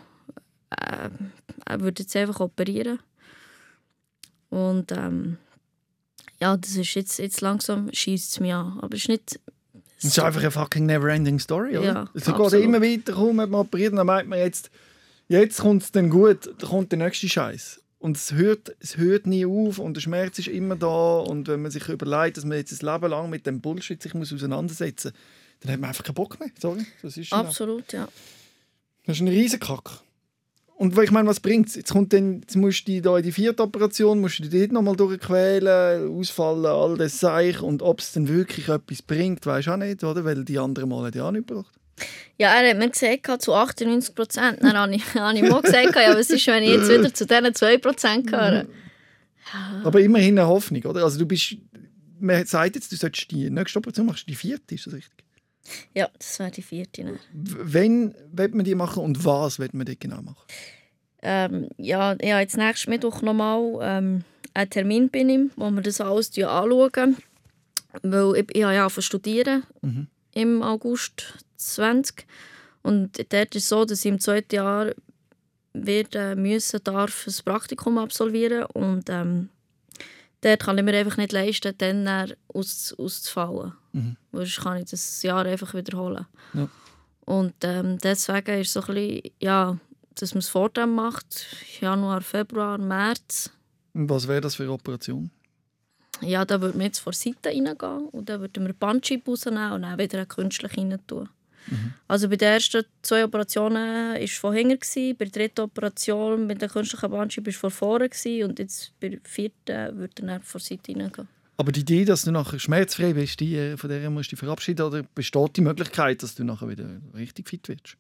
[0.70, 1.10] äh,
[1.66, 3.00] er würde jetzt einfach operieren.
[4.50, 5.38] Und ähm,
[6.40, 8.80] ja, das ist jetzt, jetzt langsam schießt es mich an.
[8.82, 9.40] Aber es ist nicht...
[9.98, 11.86] Es ist einfach eine fucking never-ending Story, oder?
[11.86, 12.66] Ja, es geht absolut.
[12.66, 14.70] immer weiter, kaum hat man operiert, dann meint man jetzt,
[15.30, 17.82] jetzt kommt es dann gut, dann kommt der nächste Scheiß.
[18.04, 21.20] Und es hört, es hört nie auf und der Schmerz ist immer da.
[21.20, 24.14] Und wenn man sich überlegt, dass man jetzt ein Leben lang mit dem Bullshit sich
[24.14, 25.22] muss auseinandersetzen muss,
[25.62, 26.50] dann hat man einfach keinen Bock mehr.
[26.60, 28.10] Sorry, das ist, Absolut, ja.
[29.06, 30.02] das ist ein Riesenkack.
[30.76, 31.76] Und ich meine, was bringt es?
[31.76, 34.74] Jetzt, kommt dann, jetzt musst du da in die vierte Operation, musst du dich dort
[34.74, 37.62] nochmal durchquälen, ausfallen, all das Seich.
[37.62, 40.26] Und ob es dann wirklich etwas bringt, weiß ich auch nicht, oder?
[40.26, 41.74] Weil die anderen Mal hat ja auch nicht gebracht.
[42.38, 44.64] Ja, er hat mir gesagt, zu 98 Prozent.
[44.64, 47.26] Dann habe ich, habe ich mal gesagt, ja, was ist, wenn ich jetzt wieder zu
[47.26, 48.66] diesen 2 Prozent gehöre?
[49.84, 51.04] Aber immerhin eine Hoffnung, oder?
[51.04, 51.58] Also du bist,
[52.20, 55.24] man sagt jetzt, du solltest die nächste Operation machen, die vierte, ist das richtig?
[55.94, 57.04] Ja, das wäre die vierte.
[57.04, 57.14] dann.
[57.34, 60.44] W- Wenn wird man die machen und was wird man dort genau machen?
[61.22, 65.82] Ähm, ja, ich habe jetzt nächsten Mittwoch nochmal ähm, einen Termin bei ihm, wo wir
[65.82, 67.18] das alles anschauen.
[68.02, 70.08] Weil ich, ich habe ja studieren Mhm.
[70.34, 72.26] Im August 20.
[72.82, 74.92] Und dort ist es so, dass ich im zweiten Jahr
[75.74, 79.50] werden müssen, darf ein Praktikum absolvieren und ähm,
[80.42, 83.74] dort kann ich mir einfach nicht leisten, dann, aus, auszufallen.
[83.94, 84.18] Mhm.
[84.32, 86.26] Sonst kann ich das Jahr einfach wiederholen.
[86.54, 86.68] Ja.
[87.26, 89.78] Und ähm, deswegen ist es so ein bisschen, ja,
[90.16, 91.48] dass man es vor dem macht,
[91.80, 93.50] Januar, Februar, März.
[93.94, 95.32] Und was wäre das für eine Operation?
[96.22, 99.82] Ja, da würde man jetzt vor Seite reingehen und dann würden wir Bandscheibe rausnehmen und
[99.82, 101.30] dann wieder eine künstliche rein tun.
[102.08, 106.62] Also bei den ersten zwei Operationen war es von hinten, bei der dritten Operation mit
[106.62, 108.10] der künstlichen Bandscheibe war es von vorne
[108.46, 111.28] und jetzt bei der vierten würde er dann vor Seite reingehen.
[111.56, 114.40] Aber die Idee, dass du nachher schmerzfrei bist, die, äh, von der musst du dich
[114.40, 116.86] verabschieden oder besteht die Möglichkeit, dass du nachher wieder
[117.16, 117.96] richtig fit wirst?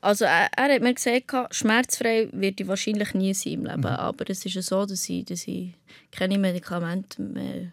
[0.00, 4.28] Also er, er hat mir gesagt, schmerzfrei wird ich wahrscheinlich nie sein im Leben, aber
[4.28, 5.74] es ist ja so, dass ich, dass ich
[6.10, 7.72] keine Medikamente mehr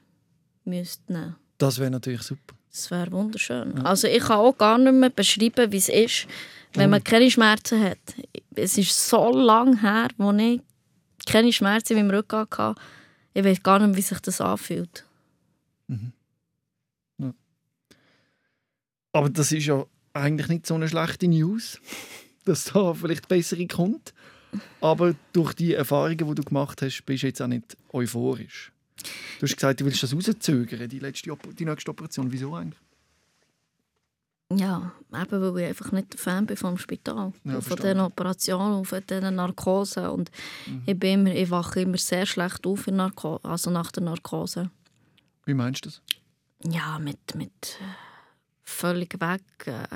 [0.63, 2.55] müsste nehmen Das wäre natürlich super.
[2.71, 3.79] Das wäre wunderschön.
[3.79, 6.27] Also ich kann auch gar nicht mehr beschreiben, wie es ist,
[6.73, 7.97] wenn man keine Schmerzen hat.
[8.55, 10.61] Es ist so lange her, wo ich
[11.25, 12.75] keine Schmerzen in meinem Rücken hatte.
[13.33, 15.06] Ich weiß gar nicht, wie sich das anfühlt.
[19.13, 21.79] Aber das ist ja eigentlich nicht so eine schlechte News,
[22.45, 24.13] dass da vielleicht bessere kommt.
[24.79, 28.71] Aber durch die Erfahrungen, die du gemacht hast, bist du jetzt auch nicht euphorisch.
[29.39, 32.31] Du hast gesagt, du willst das rauszögern, die, letzte die nächste Operation.
[32.31, 32.79] Wieso eigentlich?
[34.53, 37.33] Ja, eben weil ich einfach nicht der Fan bin vom Spital.
[37.43, 40.07] Ja, von diesen Operationen und von diesen Narkosen.
[40.07, 40.31] Und
[40.67, 40.83] Mhm.
[40.85, 44.71] ich, bin immer, ich wache immer sehr schlecht auf in Narko also nach der Narkose.
[45.47, 46.01] Wie meinst du das?
[46.69, 47.83] Ja, mit, mit äh,
[48.63, 49.41] völlig weg.
[49.65, 49.87] Äh,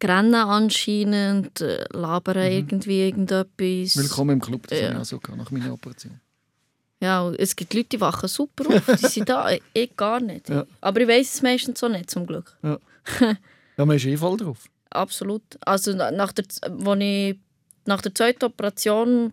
[0.00, 3.94] Grennen anscheinend, äh, labern irgendwie irgendetwas.
[3.96, 4.02] Mhm.
[4.02, 4.86] Willkommen im Club, das Ja.
[4.88, 6.20] habe ich auch so nach meiner Operation.
[7.00, 8.84] Ja, es gibt Leute, die wachen super auf.
[9.00, 10.48] Die sind da, ich, ich gar nicht.
[10.48, 10.66] Ja.
[10.80, 12.56] Aber ich weiß es meistens so nicht, zum Glück.
[13.76, 14.64] Ja, man ist eh voll drauf.
[14.90, 15.42] Absolut.
[15.66, 17.36] Also na- nach der, wo ich,
[17.86, 19.32] nach der zweiten Operation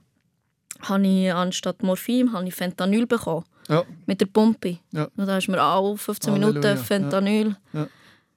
[0.81, 3.45] habe ich anstatt Morphin habe ich Fentanyl bekommen.
[3.71, 4.77] Ja, Mit der Pumpe.
[4.91, 5.05] Ja.
[5.15, 6.77] Und da ist mir auch 15 Halleluja, Minuten.
[6.85, 7.55] Fentanyl.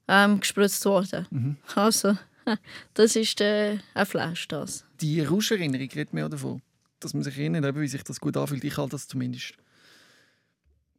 [0.06, 1.26] Ähm, gespritzt worden.
[1.30, 1.56] Mhm.
[1.74, 2.16] Also,
[2.94, 4.84] das ist äh, ein Flash, das.
[5.00, 6.62] die Rauscherinnerung redet mir auch davon.
[7.00, 8.62] Dass man sich erinnert, wie sich das gut anfühlt.
[8.64, 9.54] Ich halte das zumindest.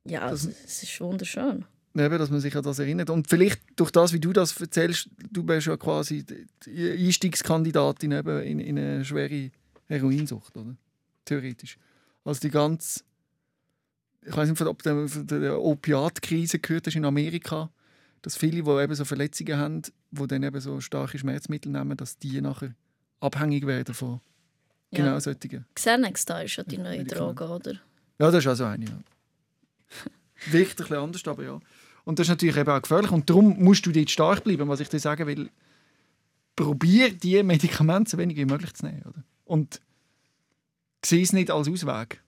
[0.06, 1.66] Ja, Das- es, ist wunderschön.
[1.98, 3.10] Eben, dass man sich an das erinnert.
[3.10, 6.26] Und vielleicht durch das, wie du das erzählst, du bist ja quasi
[6.66, 9.50] die Einstiegskandidatin eben in, in eine schwere
[9.88, 10.76] Heroinsucht, oder?
[11.24, 11.78] Theoretisch.
[12.26, 13.04] Also die ganz.
[14.28, 17.70] Ich weiß nicht, ob du von der Opiatkrise gehört hast in Amerika,
[18.22, 22.18] dass viele, die eben so Verletzungen haben, die dann eben so starke Schmerzmittel nehmen, dass
[22.18, 22.74] die nachher
[23.20, 24.20] abhängig werden von
[24.92, 25.04] Ja.
[25.06, 25.66] genau solchen.
[25.76, 27.36] Xanax da ist ja die neue Medikamente.
[27.36, 27.72] Droge, oder?
[28.20, 28.92] Ja, das ist also eine, ja.
[30.52, 31.60] Wirkt ein bisschen anders, aber ja.
[32.04, 33.12] Und das ist natürlich eben auch gefährlich.
[33.12, 35.50] Und darum musst du dort stark bleiben, was ich dir sagen will.
[36.56, 39.02] Probier, die Medikamente so wenig wie möglich zu nehmen.
[39.04, 39.24] Oder?
[39.44, 39.82] Und
[41.04, 42.22] sieh es nicht als Ausweg.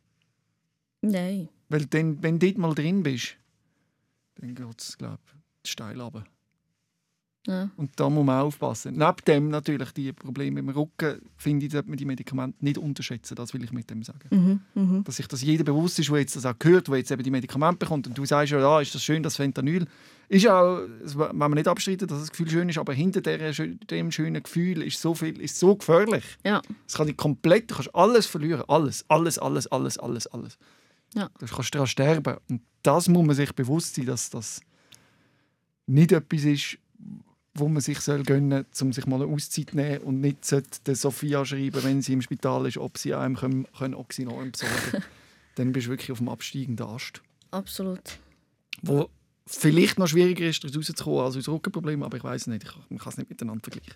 [1.11, 1.49] Nein.
[1.69, 3.35] Weil dann, wenn du dort mal drin bist,
[4.35, 5.19] dann geht es, glaube
[5.63, 6.23] ich, steil runter.
[7.47, 7.69] Ja.
[7.77, 8.95] Und da muss man aufpassen.
[8.97, 13.35] Neben dem natürlich die Probleme im Rücken, finde ich, sollte man die Medikamente nicht unterschätzen.
[13.35, 14.27] Das will ich mit dem sagen.
[14.29, 14.61] Mhm.
[14.73, 15.03] Mhm.
[15.05, 17.31] dass sich das jeder bewusst ist, der jetzt das auch gehört, der jetzt eben die
[17.31, 18.05] Medikamente bekommt.
[18.05, 19.85] Und du sagst ja, ja, ist das schön, das Fentanyl.
[20.27, 24.11] Ist auch, das will man nicht abstreiten, dass das Gefühl schön ist, aber hinter dem
[24.11, 26.25] schönen Gefühl ist so viel, ist so gefährlich.
[26.43, 26.61] Ja.
[26.85, 30.57] Es kann dich komplett, du kannst alles verlieren, alles, alles, alles, alles, alles, alles.
[31.13, 31.29] Ja.
[31.39, 32.37] Du kannst daran sterben.
[32.49, 34.61] Und das muss man sich bewusst sein, dass das
[35.85, 36.77] nicht etwas ist,
[37.53, 40.37] wo man sich soll gönnen soll, um sich mal eine Auszeit zu nehmen und nicht
[40.85, 44.75] der Sophia schreiben, wenn sie im Spital ist, ob sie einem können, können Oxynorm besorgen
[44.91, 45.03] können.
[45.55, 47.21] Dann bist du wirklich auf dem absteigenden Ast.
[47.49, 48.19] Absolut.
[48.83, 49.09] Wo
[49.47, 52.99] vielleicht noch schwieriger ist, daraus rauszukommen als aus Rückenproblemen, aber ich weiß nicht, ich, man
[52.99, 53.95] kann es nicht miteinander vergleichen.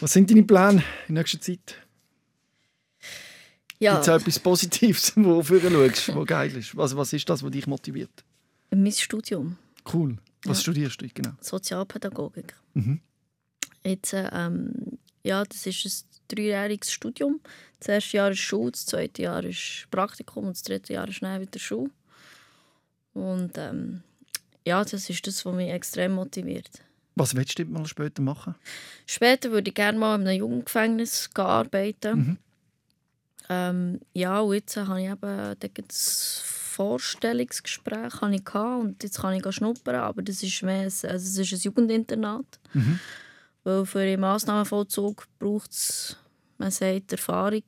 [0.00, 1.87] Was sind deine Pläne in nächster Zeit?
[3.80, 6.76] Ja, Gibt es etwas Positives, wofür du schaust, was geil ist?
[6.76, 8.10] Was, was ist das, was dich motiviert?
[8.70, 9.56] mein Studium,
[9.92, 10.18] Cool.
[10.44, 10.62] Was Ja.
[10.62, 11.32] studierst du genau?
[11.40, 12.54] Sozialpädagogik.
[12.74, 13.00] Mhm.
[13.84, 17.40] Jetzt, äh, ähm, ja, das ist ein dreijähriges Studium.
[17.78, 21.22] Das erste Jahr ist Schule, das zweite Jahr ist Praktikum und das dritte Jahr ist
[21.22, 21.90] dann wieder Schule.
[23.14, 24.02] Und ähm,
[24.66, 26.70] ja, das ist das, was mich extrem motiviert.
[27.16, 28.54] Was willst du mal später machen?
[29.06, 32.16] Später würde ich gerne mal in einem Jugendgefängnis arbeiten.
[32.18, 32.36] Mhm.
[33.48, 39.34] Ähm, ja, und jetzt habe ich eben gibt's Vorstellungsgespräch habe ich gehabt und jetzt kann
[39.34, 42.46] ich schnuppern, aber das ist mehr ein, also es ist ein Jugendinternat.
[42.72, 43.00] Mhm.
[43.64, 46.16] Weil für den Massnahmenvollzug braucht es,
[46.56, 47.64] man sagt, Erfahrung.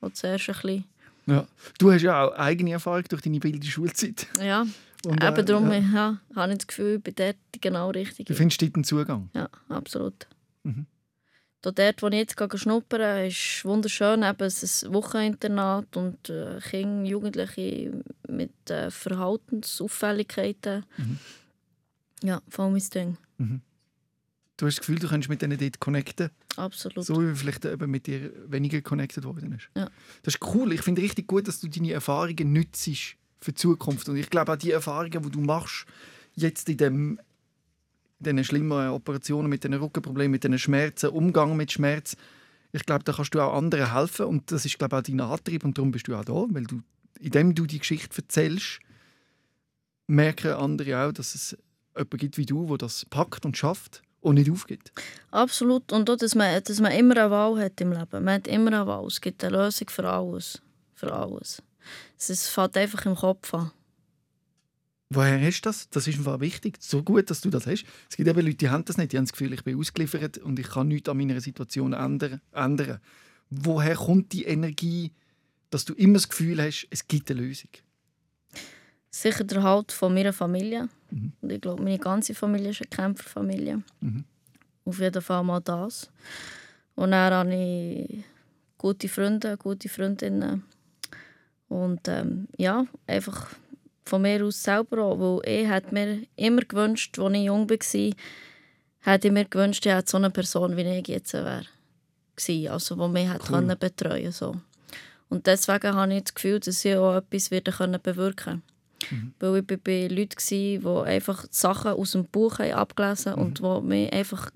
[0.00, 0.84] Und zuerst ein bisschen,
[1.26, 1.46] Ja.
[1.78, 4.26] Du hast ja auch eigene Erfahrung durch deine bildende Schulzeit.
[4.42, 4.66] ja,
[5.06, 5.78] Und, eben darum ja.
[5.78, 8.26] ja, habe ich das Gefühl, ich bin dort genau richtig.
[8.26, 9.30] Du findest dort einen Zugang.
[9.34, 10.26] Ja, absolut.
[10.62, 10.86] Mhm.
[11.64, 14.22] Da dort, wo ich jetzt schnuppern ist wunderschön.
[14.22, 20.84] Eben, es ist ein Wocheninternat und äh, Kinder, Jugendliche mit äh, Verhaltensauffälligkeiten.
[20.98, 21.18] Mhm.
[22.22, 23.16] Ja, voll mein Ding.
[24.58, 26.28] Du hast das Gefühl, du kannst mit denen dort connecten.
[26.56, 27.06] Absolut.
[27.06, 29.70] So wie vielleicht eben mit dir weniger connected worden ist.
[29.74, 29.88] Ja.
[30.22, 30.70] Das ist cool.
[30.74, 32.84] Ich finde richtig gut, dass du deine Erfahrungen nützt
[33.40, 34.06] für die Zukunft.
[34.10, 35.86] Und ich glaube auch die Erfahrungen, die du machst,
[36.34, 37.20] jetzt in dem
[38.18, 42.16] diesen schlimmen Operationen mit den Rückenproblemen, mit den Schmerzen, Umgang mit Schmerz,
[42.72, 45.20] ich glaube, da kannst du auch anderen helfen und das ist glaube ich, auch dein
[45.20, 46.80] Antrieb und darum bist du auch da, weil du,
[47.20, 48.80] indem du die Geschichte erzählst,
[50.08, 51.56] merken andere auch, dass es
[51.96, 54.90] jemanden gibt wie du, der das packt und schafft und nicht aufgibt.
[55.30, 55.92] Absolut.
[55.92, 58.24] Und auch, dass man, dass man immer eine Wahl hat im Leben.
[58.24, 59.06] Man hat immer eine Wahl.
[59.06, 60.60] Es gibt eine Lösung für alles.
[60.94, 61.62] Für alles.
[62.18, 63.70] Es fällt einfach im Kopf an.
[65.14, 65.88] Woher hast du das?
[65.90, 66.76] Das ist einfach wichtig.
[66.80, 67.84] So gut, dass du das hast.
[68.10, 69.12] Es gibt eben Leute, die haben das nicht.
[69.12, 72.40] Die haben das Gefühl, ich bin ausgeliefert und ich kann nichts an meiner Situation ändern.
[73.50, 75.12] Woher kommt die Energie,
[75.70, 77.70] dass du immer das Gefühl hast, es gibt eine Lösung?
[79.10, 80.88] Sicher der Halt von meiner Familie.
[81.10, 81.32] Mhm.
[81.40, 83.82] Und ich glaube, meine ganze Familie ist eine Kämpferfamilie.
[84.00, 84.24] Mhm.
[84.84, 86.10] Auf jeden Fall mal das.
[86.96, 88.24] Und dann habe ich
[88.76, 90.64] gute Freunde, gute Freundinnen.
[91.68, 93.48] Und ähm, ja, einfach
[94.04, 95.18] von mir aus selber auch.
[95.44, 98.12] Weil ich hätte mir immer gewünscht, als ich jung war,
[99.00, 101.64] hätte ich mir gewünscht, ich hätte so eine Person wie ich jetzt wäre.
[102.70, 103.58] Also die mich hätte Cool.
[103.60, 104.56] können betreuen so.
[105.28, 108.62] Und deswegen habe ich das Gefühl, dass ich auch etwas wieder können bewirken
[109.10, 109.34] Mhm.
[109.38, 113.38] Weil ich bei- bei Leuten war, die einfach Sachen aus dem Buch haben abgelesen Mhm.
[113.42, 114.50] und die mir einfach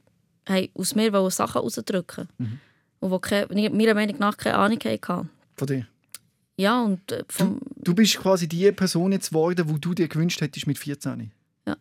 [0.48, 2.60] haben aus mir Sachen rausdrücken Mhm.
[3.00, 5.28] Und die keine, meiner Meinung nach keine Ahnung hatten.
[5.56, 5.86] Von dir.
[6.58, 10.40] Ja, und äh, vom, Du bist quasi die Person jetzt geworden, wo du dir gewünscht
[10.40, 11.30] hättest mit 14.
[11.66, 11.76] Ja.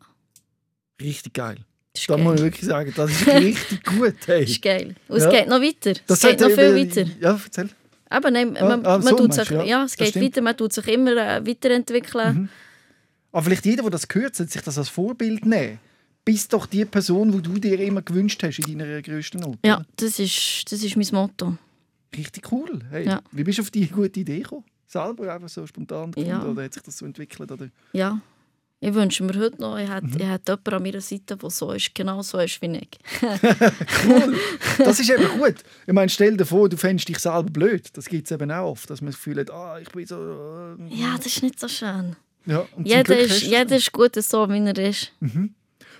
[1.02, 1.58] Richtig geil.
[1.94, 2.46] das ist Da muss ich geil.
[2.46, 4.16] wirklich sagen, das ist richtig gut.
[4.28, 4.42] Hey.
[4.42, 4.96] Das ist geil.
[5.08, 5.30] Und es Ja.
[5.32, 5.94] geht noch weiter.
[6.08, 7.06] Das es geht noch viel weiter.
[7.20, 7.70] Ja, erzähl.
[8.10, 9.64] Eben, nein, Ah, man, ah, man so tut sich, du, ja.
[9.64, 9.84] ja.
[9.84, 12.36] es geht weiter, man tut sich immer äh, weiterentwickeln.
[12.36, 12.50] Mhm.
[13.34, 15.80] Aber vielleicht jeder, der das hört, sollte sich das als Vorbild nehmen.
[16.24, 19.58] Bist doch die Person, die du dir immer gewünscht hast in deiner grössten Not.
[19.66, 21.58] Ja, das ist, das ist mein Motto.
[22.16, 22.80] Richtig cool.
[22.90, 23.22] Hey, Ja.
[23.32, 24.64] Wie bist du auf die gute Idee gekommen?
[24.88, 26.44] Selber einfach so spontan gefunden, Ja.
[26.46, 27.52] oder hat sich das so entwickelt?
[27.52, 27.70] Oder?
[27.94, 28.22] Ja.
[28.80, 30.18] Ich wünsche mir heute noch, ich hätte, Mhm.
[30.20, 32.90] ich hätte jemanden an meiner Seite, der so ist, genau so ist wie ich.
[34.06, 34.38] Cool.
[34.78, 35.56] Das ist eben gut.
[35.88, 37.90] Ich meine, stell dir vor, du fändest dich selber blöd.
[37.98, 40.16] Das gibt es eben auch oft, dass man das Gefühl hat, ah, ich bin so...
[40.80, 42.16] Äh, Ja, das ist nicht so schön.
[42.46, 42.66] ja.
[42.84, 45.12] Jeder ist, jeder ist gut so, wie er ist.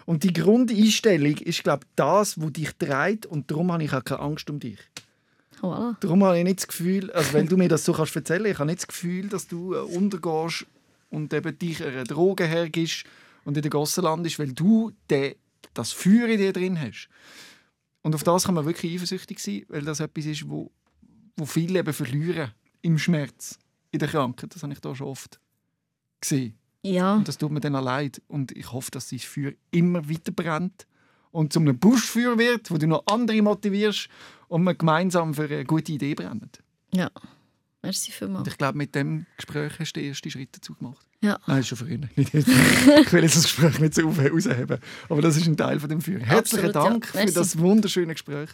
[0.06, 4.04] Und die Grundeinstellung ist, glaube ich, das, was dich treibt und darum habe ich auch
[4.06, 4.78] keine Angst um dich.
[5.62, 5.96] Voilà.
[6.00, 8.60] Darum habe ich nicht das Gefühl, also wenn du mir das so kannst erzählen, ich
[8.60, 10.66] habe nicht das Gefühl, dass du äh, untergehst
[11.10, 13.06] und eben dich einer Droge hergibst
[13.46, 15.36] und in der Gosse landest, weil du den,
[15.74, 17.10] das Feuer in dir drin hast.
[18.02, 20.72] Und auf das kann man wirklich eifersüchtig sein, weil das etwas ist, wo,
[21.36, 22.52] wo viele eben verlieren
[22.82, 23.58] im Schmerz,
[23.92, 24.54] in der Krankheit.
[24.54, 25.40] Das habe ich da schon oft
[26.22, 26.58] gesehen.
[26.84, 28.22] Ja, Und das tut mir dann leid.
[28.28, 30.88] Und ich hoffe, dass dieses Feuer immer weiter brennt
[31.32, 34.10] und zu einem Buschfeuer wird, wo du noch andere motivierst
[34.48, 36.50] und wir gemeinsam für eine gute Idee brennen.
[36.94, 37.10] ja.
[37.84, 38.48] Merci Und vielmals.
[38.48, 41.06] ich glaube, mit dem Gespräch hast du den ersten Schritt dazu gemacht.
[41.22, 41.38] Ja.
[41.46, 42.00] Nein, schon früher.
[42.16, 42.48] Nicht jetzt.
[43.02, 44.80] ich will jetzt das Gespräch nicht so auf- rausheben.
[45.08, 46.20] Aber das ist ein Teil von dem Feuer.
[46.20, 46.90] Herzlichen Absolut, ja.
[46.90, 48.50] Dank für das wunderschöne Gespräch,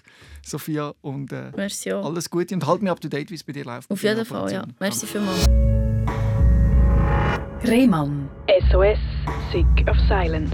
[0.45, 0.93] Sophia.
[1.01, 2.05] Und äh, Merci auch.
[2.05, 2.53] alles Gute.
[2.53, 3.89] Und halt mich up to date, wie es bei dir läuft.
[3.89, 4.65] Auf jeden Fall, ja.
[4.79, 5.45] Merci vielmals.
[7.65, 8.29] Rehmann.
[8.69, 8.99] SOS,
[9.51, 10.53] Sick of Silence.